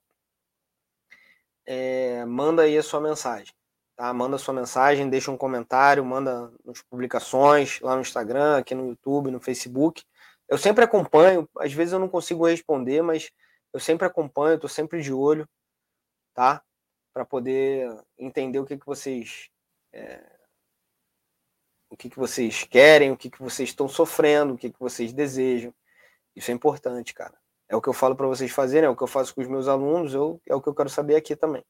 é, 1.67 2.25
manda 2.25 2.63
aí 2.63 2.79
a 2.79 2.83
sua 2.83 3.01
mensagem. 3.01 3.53
Tá? 3.95 4.13
Manda 4.15 4.37
a 4.37 4.39
sua 4.39 4.55
mensagem, 4.55 5.11
deixa 5.11 5.31
um 5.31 5.37
comentário, 5.37 6.03
manda 6.03 6.51
nas 6.65 6.81
publicações, 6.83 7.81
lá 7.81 7.95
no 7.95 8.01
Instagram, 8.01 8.57
aqui 8.57 8.75
no 8.75 8.89
YouTube, 8.89 9.31
no 9.31 9.41
Facebook. 9.41 10.03
Eu 10.49 10.57
sempre 10.57 10.85
acompanho, 10.85 11.49
às 11.59 11.73
vezes 11.73 11.93
eu 11.93 11.99
não 11.99 12.09
consigo 12.09 12.47
responder, 12.47 13.03
mas 13.03 13.31
eu 13.73 13.79
sempre 13.79 14.07
acompanho, 14.07 14.55
estou 14.55 14.69
sempre 14.69 15.03
de 15.03 15.13
olho, 15.13 15.49
tá? 16.35 16.63
Para 17.13 17.25
poder 17.25 17.89
entender 18.19 18.59
o 18.59 18.65
que, 18.65 18.79
que 18.79 18.87
vocês. 18.87 19.51
É, 19.93 20.39
o 21.91 21.97
que, 21.97 22.11
que 22.11 22.19
vocês 22.19 22.65
querem, 22.65 23.11
o 23.11 23.17
que, 23.17 23.31
que 23.31 23.41
vocês 23.43 23.71
estão 23.71 23.89
sofrendo, 23.89 24.55
o 24.55 24.59
que, 24.59 24.71
que 24.71 24.81
vocês 24.81 25.13
desejam. 25.13 25.75
Isso 26.37 26.51
é 26.51 26.55
importante, 26.55 27.15
cara. 27.15 27.39
É 27.69 27.77
o 27.77 27.81
que 27.83 27.89
eu 27.89 27.93
falo 27.93 28.15
para 28.17 28.27
vocês 28.27 28.51
fazerem, 28.51 28.87
é 28.87 28.91
o 28.91 28.97
que 28.97 29.03
eu 29.03 29.07
faço 29.07 29.35
com 29.35 29.41
os 29.41 29.47
meus 29.49 29.69
alunos, 29.69 30.15
eu, 30.15 30.41
é 30.47 30.55
o 30.55 30.63
que 30.63 30.69
eu 30.69 30.75
quero 30.75 30.89
saber 30.89 31.17
aqui 31.17 31.35
também. 31.37 31.65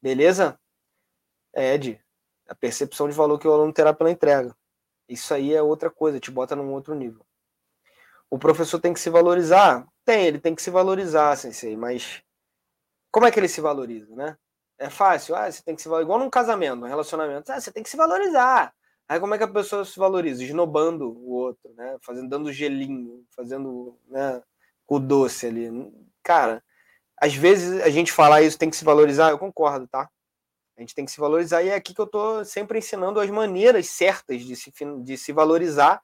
Beleza? 0.00 0.58
É, 1.54 1.74
Ed, 1.74 2.02
a 2.48 2.54
percepção 2.54 3.08
de 3.08 3.14
valor 3.14 3.38
que 3.38 3.46
o 3.46 3.52
aluno 3.52 3.72
terá 3.72 3.92
pela 3.94 4.10
entrega. 4.10 4.54
Isso 5.08 5.32
aí 5.32 5.54
é 5.54 5.62
outra 5.62 5.90
coisa, 5.90 6.20
te 6.20 6.30
bota 6.30 6.56
num 6.56 6.72
outro 6.72 6.94
nível. 6.94 7.24
O 8.32 8.38
professor 8.38 8.80
tem 8.80 8.94
que 8.94 8.98
se 8.98 9.10
valorizar? 9.10 9.86
Tem, 10.06 10.24
ele 10.24 10.40
tem 10.40 10.54
que 10.54 10.62
se 10.62 10.70
valorizar, 10.70 11.36
sensei, 11.36 11.76
mas 11.76 12.22
como 13.10 13.26
é 13.26 13.30
que 13.30 13.38
ele 13.38 13.46
se 13.46 13.60
valoriza, 13.60 14.16
né? 14.16 14.38
É 14.78 14.88
fácil, 14.88 15.36
ah, 15.36 15.52
você 15.52 15.62
tem 15.62 15.76
que 15.76 15.82
se 15.82 15.88
valorizar, 15.88 16.06
igual 16.06 16.18
num 16.18 16.30
casamento, 16.30 16.76
num 16.76 16.86
relacionamento, 16.86 17.52
ah, 17.52 17.60
você 17.60 17.70
tem 17.70 17.82
que 17.82 17.90
se 17.90 17.96
valorizar. 17.96 18.74
Aí 19.06 19.20
como 19.20 19.34
é 19.34 19.36
que 19.36 19.44
a 19.44 19.48
pessoa 19.48 19.84
se 19.84 19.98
valoriza? 19.98 20.42
Esnobando 20.42 21.10
o 21.10 21.30
outro, 21.32 21.74
né? 21.74 21.98
Fazendo, 22.00 22.30
dando 22.30 22.50
gelinho, 22.50 23.22
fazendo 23.36 23.98
né, 24.08 24.42
o 24.88 24.98
doce 24.98 25.48
ali. 25.48 25.70
Cara, 26.22 26.64
às 27.20 27.34
vezes 27.34 27.82
a 27.82 27.90
gente 27.90 28.12
falar 28.12 28.40
isso 28.40 28.58
tem 28.58 28.70
que 28.70 28.76
se 28.76 28.84
valorizar, 28.84 29.28
eu 29.28 29.38
concordo, 29.38 29.86
tá? 29.86 30.08
A 30.78 30.80
gente 30.80 30.94
tem 30.94 31.04
que 31.04 31.12
se 31.12 31.20
valorizar 31.20 31.62
e 31.62 31.68
é 31.68 31.74
aqui 31.74 31.92
que 31.92 32.00
eu 32.00 32.06
tô 32.06 32.42
sempre 32.46 32.78
ensinando 32.78 33.20
as 33.20 33.28
maneiras 33.28 33.88
certas 33.90 34.40
de 34.40 34.56
se, 34.56 34.72
de 35.02 35.18
se 35.18 35.32
valorizar 35.32 36.00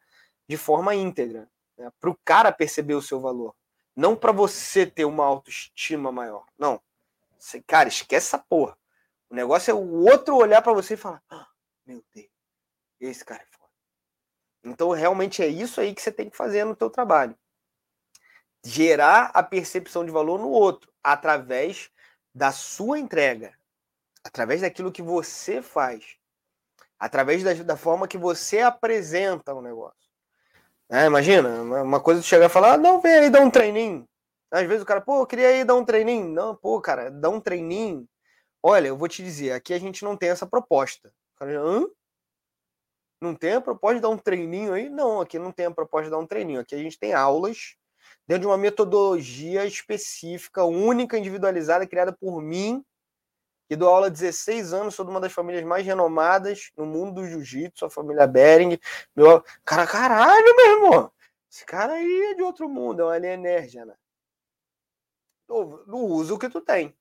de 0.47 0.59
forma 0.59 0.95
íntegra, 0.95 1.49
né? 1.79 1.91
para 2.01 2.11
o 2.11 2.19
cara 2.25 2.53
perceber 2.53 2.95
o 2.95 3.03
seu 3.03 3.21
valor, 3.21 3.55
não 3.95 4.17
para 4.17 4.33
você 4.33 4.85
ter 4.85 5.05
uma 5.05 5.25
autoestima 5.25 6.13
maior. 6.13 6.45
Não, 6.59 6.81
você, 7.39 7.63
cara, 7.63 7.89
esquece 7.89 8.27
essa 8.27 8.39
porra. 8.39 8.77
O 9.31 9.35
negócio 9.35 9.71
é 9.71 9.75
o 9.75 10.05
outro 10.05 10.37
olhar 10.37 10.63
para 10.63 10.73
você 10.73 10.95
e 10.95 10.97
falar: 10.97 11.23
ah, 11.31 11.47
meu 11.87 12.05
Deus, 12.15 12.29
esse 13.01 13.25
cara 13.25 13.43
é 13.43 13.47
foda. 13.47 13.73
Então 14.65 14.91
realmente 14.91 15.43
é 15.43 15.47
isso 15.47 15.81
aí 15.81 15.95
que 15.95 16.03
você 16.03 16.13
tem 16.13 16.29
que 16.29 16.37
fazer 16.37 16.65
no 16.65 16.77
teu 16.77 16.91
trabalho 16.91 17.37
gerar 18.65 19.31
a 19.35 19.43
percepção 19.43 20.05
de 20.05 20.11
valor 20.11 20.39
no 20.39 20.51
outro 20.51 20.93
através 21.03 21.91
da 22.35 22.53
sua 22.53 22.99
entrega, 22.99 23.55
através 24.23 24.61
daquilo 24.61 24.93
que 24.93 25.03
você 25.03 25.63
faz, 25.63 26.17
através 26.99 27.43
da, 27.43 27.55
da 27.55 27.77
forma 27.77 28.09
que 28.09 28.19
você 28.19 28.61
apresenta 28.61 29.55
o 29.55 29.63
negócio. 29.63 30.08
É, 30.91 31.05
imagina, 31.05 31.63
uma 31.83 32.01
coisa 32.01 32.21
de 32.21 32.27
chegar 32.27 32.47
e 32.47 32.49
falar, 32.49 32.75
ah, 32.75 32.79
não, 32.79 33.01
vem 33.01 33.13
aí 33.13 33.31
dar 33.31 33.41
um 33.41 33.51
treininho. 33.51 34.09
Às 34.51 34.67
vezes 34.67 34.83
o 34.83 34.87
cara, 34.87 35.01
pô, 35.01 35.21
eu 35.21 35.27
queria 35.27 35.53
ir 35.57 35.65
dar 35.65 35.75
um 35.75 35.85
treininho. 35.85 36.29
Não, 36.29 36.57
pô, 36.57 36.81
cara, 36.81 37.11
dar 37.11 37.29
um 37.29 37.41
treininho. 37.41 38.09
Olha, 38.63 38.89
eu 38.89 38.97
vou 38.97 39.09
te 39.09 39.23
dizer, 39.23 39.53
aqui 39.53 39.75
a 39.75 39.79
gente 39.79 40.03
não 40.03 40.17
tem 40.17 40.31
essa 40.31 40.47
proposta. 40.47 41.09
O 41.37 41.39
cara, 41.39 41.61
Hã? 41.61 41.87
Não 43.21 43.35
tem 43.35 43.55
a 43.55 43.61
proposta 43.61 43.97
de 43.97 44.03
dar 44.03 44.09
um 44.09 44.17
treininho 44.17 44.73
aí? 44.73 44.89
Não, 44.89 45.21
aqui 45.21 45.39
não 45.39 45.53
tem 45.53 45.67
a 45.67 45.71
proposta 45.71 46.05
de 46.05 46.11
dar 46.11 46.19
um 46.19 46.27
treininho. 46.27 46.61
Aqui 46.61 46.75
a 46.75 46.79
gente 46.79 46.99
tem 46.99 47.13
aulas 47.13 47.75
dentro 48.27 48.43
de 48.43 48.47
uma 48.47 48.57
metodologia 48.57 49.67
específica, 49.67 50.65
única, 50.65 51.19
individualizada, 51.19 51.87
criada 51.87 52.13
por 52.13 52.41
mim, 52.41 52.85
que 53.69 53.77
dou 53.77 53.89
aula 53.89 54.07
há 54.07 54.11
16 54.11 54.73
anos, 54.73 54.95
sou 54.95 55.05
de 55.05 55.11
uma 55.11 55.21
das 55.21 55.33
famílias 55.33 55.65
mais 55.65 55.85
renomadas 55.85 56.71
no 56.77 56.87
mundo 56.87 57.21
do 57.21 57.27
jiu-jitsu, 57.27 57.85
a 57.85 57.91
família 57.91 58.27
Bering. 58.27 58.79
Meu... 59.15 59.45
Cara, 59.65 59.87
caralho, 59.87 60.57
meu 60.57 60.67
irmão! 60.67 61.13
Esse 61.51 61.65
cara 61.65 61.93
aí 61.93 62.31
é 62.33 62.35
de 62.35 62.43
outro 62.43 62.69
mundo, 62.69 63.03
é 63.03 63.05
um 63.05 63.09
alienígena. 63.09 63.99
Não 65.49 66.05
usa 66.05 66.35
o 66.35 66.39
que 66.39 66.49
tu 66.49 66.61
tem. 66.61 66.95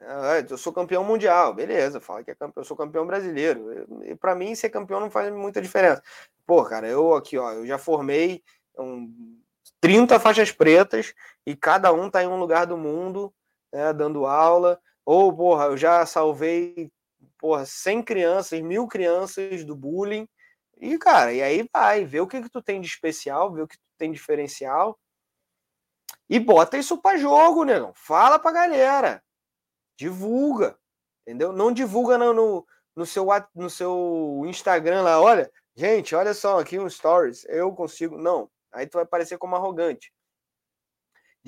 Ah, 0.00 0.44
eu 0.48 0.56
sou 0.56 0.72
campeão 0.72 1.02
mundial, 1.02 1.52
beleza, 1.52 2.00
fala 2.00 2.22
que 2.22 2.30
é 2.30 2.34
campeão, 2.34 2.62
eu 2.62 2.64
sou 2.64 2.76
campeão 2.76 3.06
brasileiro. 3.06 3.86
Para 4.20 4.34
mim 4.34 4.54
ser 4.54 4.70
campeão 4.70 5.00
não 5.00 5.10
faz 5.10 5.32
muita 5.32 5.60
diferença. 5.60 6.02
Pô, 6.46 6.64
cara, 6.64 6.88
eu 6.88 7.14
aqui, 7.14 7.36
ó, 7.36 7.52
eu 7.52 7.66
já 7.66 7.78
formei 7.78 8.42
um 8.78 9.36
30 9.80 10.20
faixas 10.20 10.52
pretas 10.52 11.12
e 11.44 11.56
cada 11.56 11.92
um 11.92 12.08
tá 12.08 12.22
em 12.22 12.28
um 12.28 12.38
lugar 12.38 12.66
do 12.66 12.76
mundo, 12.76 13.34
né, 13.72 13.92
dando 13.92 14.26
aula. 14.26 14.80
Ou, 15.10 15.34
porra, 15.34 15.64
eu 15.64 15.76
já 15.78 16.04
salvei, 16.04 16.92
porra, 17.38 17.64
100 17.64 18.02
crianças, 18.02 18.60
mil 18.60 18.86
crianças 18.86 19.64
do 19.64 19.74
bullying. 19.74 20.28
E, 20.76 20.98
cara, 20.98 21.32
e 21.32 21.42
aí 21.42 21.66
vai, 21.72 22.04
vê 22.04 22.20
o 22.20 22.26
que, 22.26 22.42
que 22.42 22.50
tu 22.50 22.60
tem 22.60 22.78
de 22.78 22.88
especial, 22.88 23.50
vê 23.50 23.62
o 23.62 23.66
que 23.66 23.78
tu 23.78 23.84
tem 23.96 24.12
de 24.12 24.18
diferencial. 24.18 24.98
E 26.28 26.38
bota 26.38 26.76
isso 26.76 26.98
para 27.00 27.16
jogo, 27.16 27.64
né? 27.64 27.90
Fala 27.94 28.38
pra 28.38 28.52
galera. 28.52 29.24
Divulga. 29.96 30.78
Entendeu? 31.26 31.54
Não 31.54 31.72
divulga 31.72 32.18
no, 32.18 32.34
no, 32.34 32.66
no, 32.94 33.06
seu, 33.06 33.26
no 33.54 33.70
seu 33.70 34.42
Instagram 34.44 35.00
lá. 35.00 35.18
Olha, 35.22 35.50
gente, 35.74 36.14
olha 36.14 36.34
só 36.34 36.60
aqui 36.60 36.78
um 36.78 36.90
stories. 36.90 37.46
Eu 37.46 37.72
consigo. 37.72 38.18
Não. 38.18 38.50
Aí 38.70 38.86
tu 38.86 38.98
vai 38.98 39.06
parecer 39.06 39.38
como 39.38 39.56
arrogante. 39.56 40.12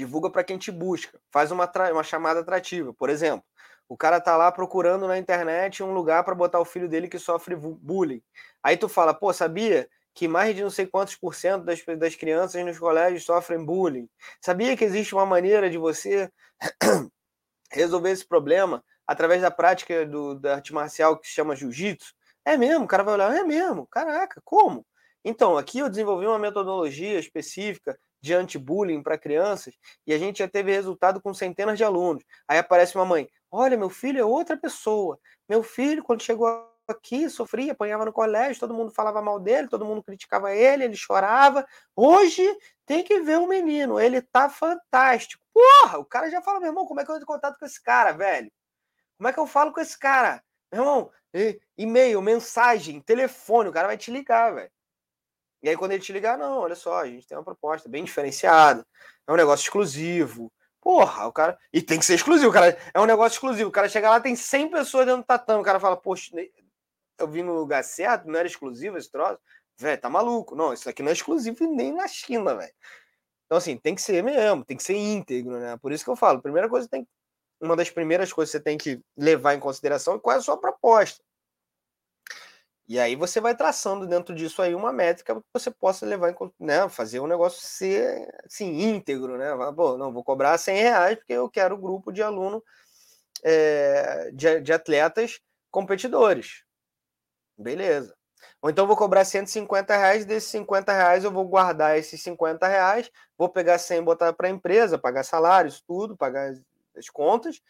Divulga 0.01 0.31
para 0.31 0.43
quem 0.43 0.57
te 0.57 0.73
busca. 0.73 1.21
Faz 1.31 1.51
uma, 1.51 1.71
uma 1.93 2.03
chamada 2.03 2.41
atrativa. 2.41 2.95
Por 2.95 3.11
exemplo, 3.11 3.45
o 3.87 3.99
cara 3.99 4.19
tá 4.19 4.35
lá 4.35 4.51
procurando 4.51 5.07
na 5.07 5.19
internet 5.19 5.83
um 5.83 5.93
lugar 5.93 6.25
para 6.25 6.35
botar 6.35 6.59
o 6.59 6.65
filho 6.65 6.89
dele 6.89 7.07
que 7.07 7.19
sofre 7.19 7.55
bullying. 7.55 8.23
Aí 8.63 8.79
tu 8.79 8.89
fala, 8.89 9.13
pô, 9.13 9.31
sabia 9.31 9.87
que 10.15 10.27
mais 10.27 10.57
de 10.57 10.63
não 10.63 10.71
sei 10.71 10.87
quantos 10.87 11.17
por 11.17 11.35
cento 11.35 11.67
das, 11.67 11.85
das 11.99 12.15
crianças 12.15 12.65
nos 12.65 12.79
colégios 12.79 13.25
sofrem 13.25 13.63
bullying? 13.63 14.09
Sabia 14.41 14.75
que 14.75 14.85
existe 14.85 15.15
uma 15.15 15.27
maneira 15.27 15.69
de 15.69 15.77
você 15.77 16.33
resolver 17.71 18.11
esse 18.11 18.27
problema 18.27 18.83
através 19.07 19.43
da 19.43 19.51
prática 19.51 20.07
do, 20.07 20.35
da 20.35 20.55
arte 20.55 20.73
marcial 20.73 21.19
que 21.19 21.29
se 21.29 21.35
chama 21.35 21.55
jiu-jitsu? 21.55 22.15
É 22.43 22.57
mesmo, 22.57 22.87
o 22.87 22.89
cara 22.89 23.03
vai 23.03 23.13
olhar, 23.13 23.37
é 23.37 23.45
mesmo, 23.45 23.87
caraca, 23.87 24.41
como? 24.47 24.87
Então, 25.23 25.59
aqui 25.59 25.81
eu 25.81 25.91
desenvolvi 25.91 26.27
uma 26.27 26.39
metodologia 26.39 27.19
específica 27.19 27.99
de 28.21 28.35
anti-bullying 28.35 29.03
para 29.03 29.19
crianças 29.19 29.75
e 30.07 30.13
a 30.13 30.19
gente 30.19 30.39
já 30.39 30.49
teve 30.49 30.73
resultado 30.73 31.21
com 31.21 31.33
centenas 31.33 31.79
de 31.79 31.85
alunos. 31.85 32.23
Aí 32.47 32.59
aparece 32.59 32.95
uma 32.97 33.05
mãe: 33.05 33.29
Olha, 33.51 33.77
meu 33.77 33.91
filho 33.91 34.21
é 34.21 34.25
outra 34.25 34.57
pessoa. 34.57 35.19
Meu 35.49 35.63
filho, 35.63 36.03
quando 36.03 36.23
chegou 36.23 36.47
aqui, 36.87 37.29
sofria, 37.31 37.73
apanhava 37.73 38.05
no 38.05 38.13
colégio, 38.13 38.61
todo 38.61 38.75
mundo 38.75 38.91
falava 38.91 39.23
mal 39.23 39.39
dele, 39.39 39.69
todo 39.69 39.85
mundo 39.85 40.03
criticava 40.03 40.55
ele, 40.55 40.85
ele 40.85 40.97
chorava. 40.97 41.67
Hoje 41.95 42.43
tem 42.85 43.03
que 43.03 43.21
ver 43.21 43.39
o 43.39 43.49
menino, 43.49 43.99
ele 43.99 44.21
tá 44.21 44.49
fantástico. 44.49 45.43
Porra, 45.53 45.99
o 45.99 46.05
cara 46.05 46.31
já 46.31 46.43
fala, 46.43 46.61
meu 46.61 46.69
irmão, 46.69 46.87
como 46.87 47.01
é 47.01 47.05
que 47.05 47.11
eu 47.11 47.15
entro 47.15 47.25
em 47.25 47.27
contato 47.27 47.59
com 47.59 47.67
esse 47.67 47.83
cara, 47.83 48.13
velho? 48.13 48.51
Como 49.19 49.29
é 49.29 49.33
que 49.33 49.41
eu 49.41 49.47
falo 49.47 49.73
com 49.73 49.81
esse 49.81 49.99
cara? 49.99 50.43
Meu 50.73 50.83
irmão, 50.83 51.11
e-mail, 51.77 52.23
mensagem, 52.23 53.01
telefone, 53.01 53.69
o 53.69 53.73
cara 53.73 53.89
vai 53.89 53.97
te 53.97 54.11
ligar, 54.11 54.55
velho. 54.55 54.71
E 55.63 55.69
aí, 55.69 55.77
quando 55.77 55.93
ele 55.93 56.03
te 56.03 56.13
ligar, 56.13 56.39
não, 56.39 56.59
olha 56.59 56.75
só, 56.75 57.01
a 57.01 57.07
gente 57.07 57.27
tem 57.27 57.37
uma 57.37 57.45
proposta 57.45 57.89
bem 57.89 58.05
diferenciada, 58.05 58.87
é 59.27 59.33
um 59.33 59.37
negócio 59.37 59.65
exclusivo. 59.65 60.51
Porra, 60.81 61.27
o 61.27 61.33
cara. 61.33 61.59
E 61.73 61.83
tem 61.83 61.99
que 61.99 62.07
ser 62.07 62.15
exclusivo, 62.15 62.51
cara. 62.51 62.77
É 62.95 63.01
um 63.01 63.05
negócio 63.05 63.37
exclusivo. 63.37 63.69
O 63.69 63.73
cara 63.73 63.89
chega 63.89 64.09
lá, 64.09 64.19
tem 64.19 64.35
100 64.35 64.71
pessoas 64.71 65.05
dentro 65.05 65.21
do 65.21 65.27
tatame. 65.27 65.61
O 65.61 65.65
cara 65.65 65.79
fala, 65.79 65.97
poxa, 65.97 66.31
eu 67.19 67.29
vim 67.29 67.43
no 67.43 67.53
lugar 67.53 67.85
certo, 67.85 68.27
não 68.27 68.39
era 68.39 68.49
exclusivo 68.49 68.97
esse 68.97 69.11
troço. 69.11 69.39
Velho, 69.79 70.01
tá 70.01 70.09
maluco. 70.09 70.57
Não, 70.57 70.73
isso 70.73 70.89
aqui 70.89 71.03
não 71.03 71.11
é 71.11 71.13
exclusivo 71.13 71.67
nem 71.67 71.93
na 71.93 72.09
China, 72.09 72.55
velho. 72.55 72.73
Então, 73.45 73.59
assim, 73.59 73.77
tem 73.77 73.95
que 73.95 74.01
ser 74.01 74.23
mesmo, 74.23 74.65
tem 74.65 74.77
que 74.77 74.83
ser 74.83 74.97
íntegro, 74.97 75.59
né? 75.59 75.77
Por 75.77 75.93
isso 75.93 76.05
que 76.05 76.11
eu 76.11 76.17
falo, 76.17 76.41
primeira 76.41 76.69
coisa 76.69 76.89
tem 76.89 77.07
uma 77.61 77.77
das 77.77 77.91
primeiras 77.91 78.33
coisas 78.33 78.53
que 78.53 78.59
você 78.59 78.63
tem 78.63 78.79
que 78.79 79.01
levar 79.17 79.55
em 79.55 79.61
consideração 79.61 80.15
é 80.15 80.19
qual 80.19 80.35
é 80.35 80.39
a 80.39 80.43
sua 80.43 80.57
proposta. 80.57 81.23
E 82.91 82.99
aí 82.99 83.15
você 83.15 83.41
vai 83.41 83.55
traçando 83.55 84.05
dentro 84.05 84.35
disso 84.35 84.61
aí 84.61 84.75
uma 84.75 84.93
métrica 84.93 85.37
que 85.37 85.43
você 85.55 85.71
possa 85.71 86.05
levar 86.05 86.33
em 86.33 86.35
né, 86.59 86.89
fazer 86.89 87.21
o 87.21 87.25
um 87.25 87.29
negócio 87.29 87.61
ser 87.63 88.29
assim, 88.45 88.83
íntegro, 88.83 89.39
né? 89.39 89.47
Pô, 89.77 89.97
não, 89.97 90.13
vou 90.13 90.25
cobrar 90.25 90.59
100 90.59 90.83
reais 90.83 91.17
porque 91.17 91.33
eu 91.33 91.49
quero 91.49 91.77
um 91.77 91.81
grupo 91.81 92.11
de 92.11 92.21
aluno 92.21 92.61
é, 93.45 94.33
de, 94.33 94.61
de 94.61 94.73
atletas 94.73 95.39
competidores. 95.71 96.65
Beleza. 97.57 98.13
Ou 98.61 98.69
então 98.69 98.89
vou 98.89 98.97
cobrar 98.97 99.25
150 99.25 99.97
reais, 99.97 100.25
desses 100.25 100.51
50 100.51 100.93
reais 100.93 101.23
eu 101.23 101.31
vou 101.31 101.47
guardar 101.47 101.97
esses 101.97 102.21
50 102.21 102.67
reais, 102.67 103.09
vou 103.39 103.49
pegar 103.49 103.79
100 103.79 103.99
e 103.99 104.03
botar 104.03 104.33
para 104.33 104.49
a 104.49 104.51
empresa, 104.51 104.99
pagar 104.99 105.23
salários, 105.23 105.81
tudo, 105.81 106.17
pagar 106.17 106.53
as 106.97 107.09
contas, 107.09 107.63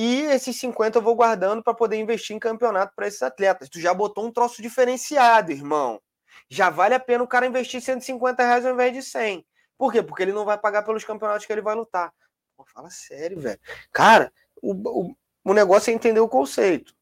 e 0.00 0.20
esses 0.26 0.56
50 0.60 0.98
eu 0.98 1.02
vou 1.02 1.16
guardando 1.16 1.60
para 1.60 1.74
poder 1.74 1.96
investir 1.96 2.36
em 2.36 2.38
campeonato 2.38 2.94
para 2.94 3.08
esses 3.08 3.20
atletas. 3.20 3.68
Tu 3.68 3.80
já 3.80 3.92
botou 3.92 4.24
um 4.24 4.30
troço 4.30 4.62
diferenciado, 4.62 5.50
irmão. 5.50 6.00
Já 6.48 6.70
vale 6.70 6.94
a 6.94 7.00
pena 7.00 7.24
o 7.24 7.26
cara 7.26 7.48
investir 7.48 7.82
150 7.82 8.40
reais 8.40 8.64
ao 8.64 8.74
invés 8.74 8.92
de 8.92 9.02
100. 9.02 9.44
Por 9.76 9.90
quê? 9.90 10.00
Porque 10.00 10.22
ele 10.22 10.32
não 10.32 10.44
vai 10.44 10.56
pagar 10.56 10.84
pelos 10.84 11.02
campeonatos 11.02 11.44
que 11.44 11.52
ele 11.52 11.62
vai 11.62 11.74
lutar. 11.74 12.14
Pô, 12.56 12.64
fala 12.64 12.88
sério, 12.90 13.40
velho. 13.40 13.58
Cara, 13.92 14.32
o, 14.62 14.72
o, 14.72 15.16
o 15.42 15.52
negócio 15.52 15.90
é 15.90 15.94
entender 15.94 16.20
o 16.20 16.28
conceito. 16.28 16.94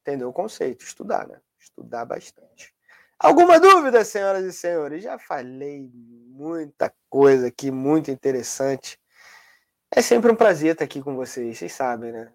Entender 0.00 0.24
o 0.24 0.32
conceito, 0.32 0.82
estudar, 0.82 1.28
né? 1.28 1.38
Estudar 1.60 2.06
bastante. 2.06 2.74
Alguma 3.18 3.60
dúvida, 3.60 4.02
senhoras 4.06 4.46
e 4.46 4.54
senhores? 4.54 5.02
Já 5.02 5.18
falei 5.18 5.86
muita 5.92 6.90
coisa 7.10 7.48
aqui, 7.48 7.70
muito 7.70 8.10
interessante. 8.10 8.98
É 9.94 10.00
sempre 10.00 10.32
um 10.32 10.36
prazer 10.36 10.72
estar 10.72 10.84
aqui 10.86 11.02
com 11.02 11.14
vocês, 11.14 11.58
vocês 11.58 11.72
sabem, 11.72 12.12
né? 12.12 12.32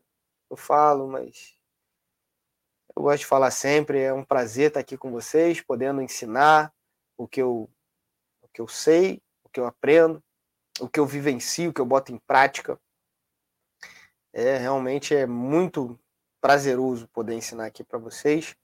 Eu 0.47 0.55
falo, 0.55 1.07
mas 1.07 1.57
eu 2.95 3.01
gosto 3.01 3.21
de 3.21 3.25
falar 3.25 3.49
sempre. 3.49 3.99
É 3.99 4.13
um 4.13 4.23
prazer 4.23 4.67
estar 4.67 4.79
aqui 4.79 4.95
com 4.95 5.11
vocês, 5.11 5.59
podendo 5.59 5.99
ensinar 5.99 6.71
o 7.17 7.27
que 7.27 7.41
eu, 7.41 7.67
o 8.41 8.47
que 8.49 8.61
eu 8.61 8.67
sei, 8.67 9.23
o 9.43 9.49
que 9.49 9.59
eu 9.59 9.65
aprendo. 9.65 10.23
o 10.79 10.87
que 10.87 10.99
eu 10.99 11.05
vivencio, 11.05 11.71
o 11.71 11.73
que 11.73 11.81
eu 11.81 11.85
boto 11.85 12.11
em 12.11 12.19
prática. 12.19 12.79
É 14.31 14.57
realmente 14.57 15.15
é 15.15 15.25
muito 15.25 15.99
prazeroso 16.39 17.07
poder 17.07 17.33
ensinar 17.33 17.65
aqui 17.65 17.83
para 17.83 17.97
vocês 17.97 18.55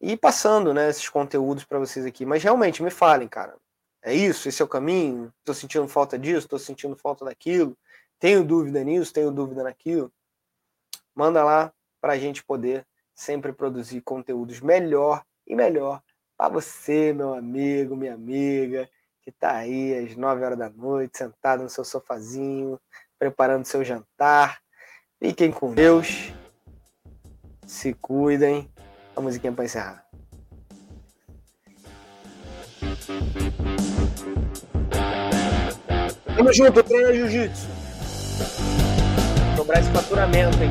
e 0.00 0.16
passando, 0.16 0.72
né, 0.72 0.88
esses 0.88 1.08
conteúdos 1.08 1.64
para 1.64 1.78
vocês 1.78 2.06
aqui. 2.06 2.24
Mas 2.24 2.42
realmente 2.42 2.82
me 2.82 2.90
falem, 2.90 3.28
cara. 3.28 3.56
É 4.02 4.14
isso, 4.14 4.48
esse 4.48 4.62
é 4.62 4.64
o 4.64 4.68
caminho. 4.68 5.32
Estou 5.40 5.54
sentindo 5.54 5.86
falta 5.88 6.18
disso, 6.18 6.46
estou 6.46 6.58
sentindo 6.58 6.96
falta 6.96 7.24
daquilo. 7.24 7.76
Tenho 8.18 8.42
dúvida 8.42 8.82
nisso, 8.82 9.12
tenho 9.12 9.30
dúvida 9.30 9.62
naquilo. 9.62 10.12
Manda 11.14 11.44
lá 11.44 11.72
para 12.00 12.14
a 12.14 12.18
gente 12.18 12.44
poder 12.44 12.86
sempre 13.14 13.52
produzir 13.52 14.00
conteúdos 14.00 14.60
melhor 14.60 15.24
e 15.46 15.54
melhor 15.54 16.02
para 16.36 16.50
você, 16.50 17.12
meu 17.12 17.34
amigo, 17.34 17.96
minha 17.96 18.14
amiga, 18.14 18.88
que 19.22 19.30
está 19.30 19.56
aí 19.56 19.94
às 19.94 20.16
9 20.16 20.44
horas 20.44 20.58
da 20.58 20.68
noite, 20.68 21.18
sentado 21.18 21.62
no 21.62 21.70
seu 21.70 21.84
sofazinho, 21.84 22.78
preparando 23.18 23.64
seu 23.64 23.82
jantar. 23.84 24.60
Fiquem 25.18 25.50
com 25.50 25.72
Deus. 25.72 26.32
Se 27.66 27.94
cuidem. 27.94 28.70
A 29.16 29.20
musiquinha 29.20 29.50
para 29.50 29.64
encerrar. 29.64 30.06
Tamo 36.36 36.52
junto, 36.52 36.82
treino 36.82 37.14
jiu-jitsu. 37.14 37.85
Dobrar 39.56 39.80
esse 39.80 39.90
faturamento, 39.90 40.62
hein? 40.62 40.70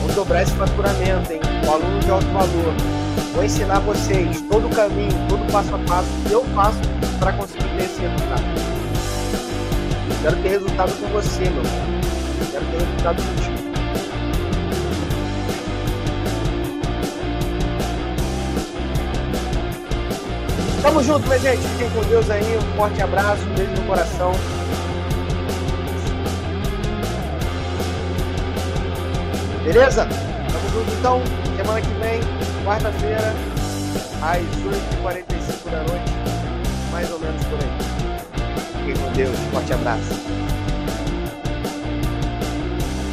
Vou 0.00 0.14
dobrar 0.14 0.42
esse 0.42 0.52
faturamento, 0.52 1.32
hein? 1.32 1.40
O 1.66 1.70
aluno 1.70 2.00
de 2.00 2.10
alto 2.10 2.26
valor. 2.26 2.74
Vou 3.34 3.44
ensinar 3.44 3.80
vocês 3.80 4.40
todo 4.50 4.66
o 4.66 4.70
caminho, 4.70 5.12
todo 5.28 5.42
o 5.42 5.52
passo 5.52 5.74
a 5.74 5.78
passo 5.80 6.08
que 6.26 6.32
eu 6.32 6.44
faço 6.54 6.78
para 7.18 7.32
conseguir 7.34 7.68
ter 7.76 7.84
esse 7.84 8.00
resultado. 8.00 8.42
Quero 10.22 10.36
ter 10.36 10.48
resultado 10.48 10.92
com 11.00 11.06
você, 11.08 11.40
meu. 11.50 11.62
Quero 12.50 12.64
ter 12.64 12.80
resultado 12.80 13.22
contigo. 13.22 13.56
Tamo 20.82 21.02
junto, 21.02 21.26
minha 21.26 21.38
gente. 21.38 21.62
Fiquem 21.68 21.90
com 21.90 22.08
Deus 22.08 22.30
aí. 22.30 22.56
Um 22.56 22.76
forte 22.76 23.02
abraço, 23.02 23.42
um 23.42 23.54
beijo 23.54 23.72
no 23.72 23.86
coração. 23.86 24.32
Beleza? 29.66 30.06
Tamo 30.06 30.68
junto 30.70 30.92
então. 30.92 31.20
Semana 31.56 31.80
que 31.80 31.88
vem, 31.94 32.20
quarta-feira, 32.64 33.34
às 34.22 34.38
8h45 34.38 35.70
da 35.70 35.78
noite. 35.78 36.12
Mais 36.92 37.10
ou 37.10 37.18
menos 37.18 37.44
por 37.46 37.58
aí. 37.58 38.86
Fiquem 38.86 38.94
com 39.02 39.12
Deus. 39.12 39.36
Forte 39.52 39.72
abraço. 39.72 40.14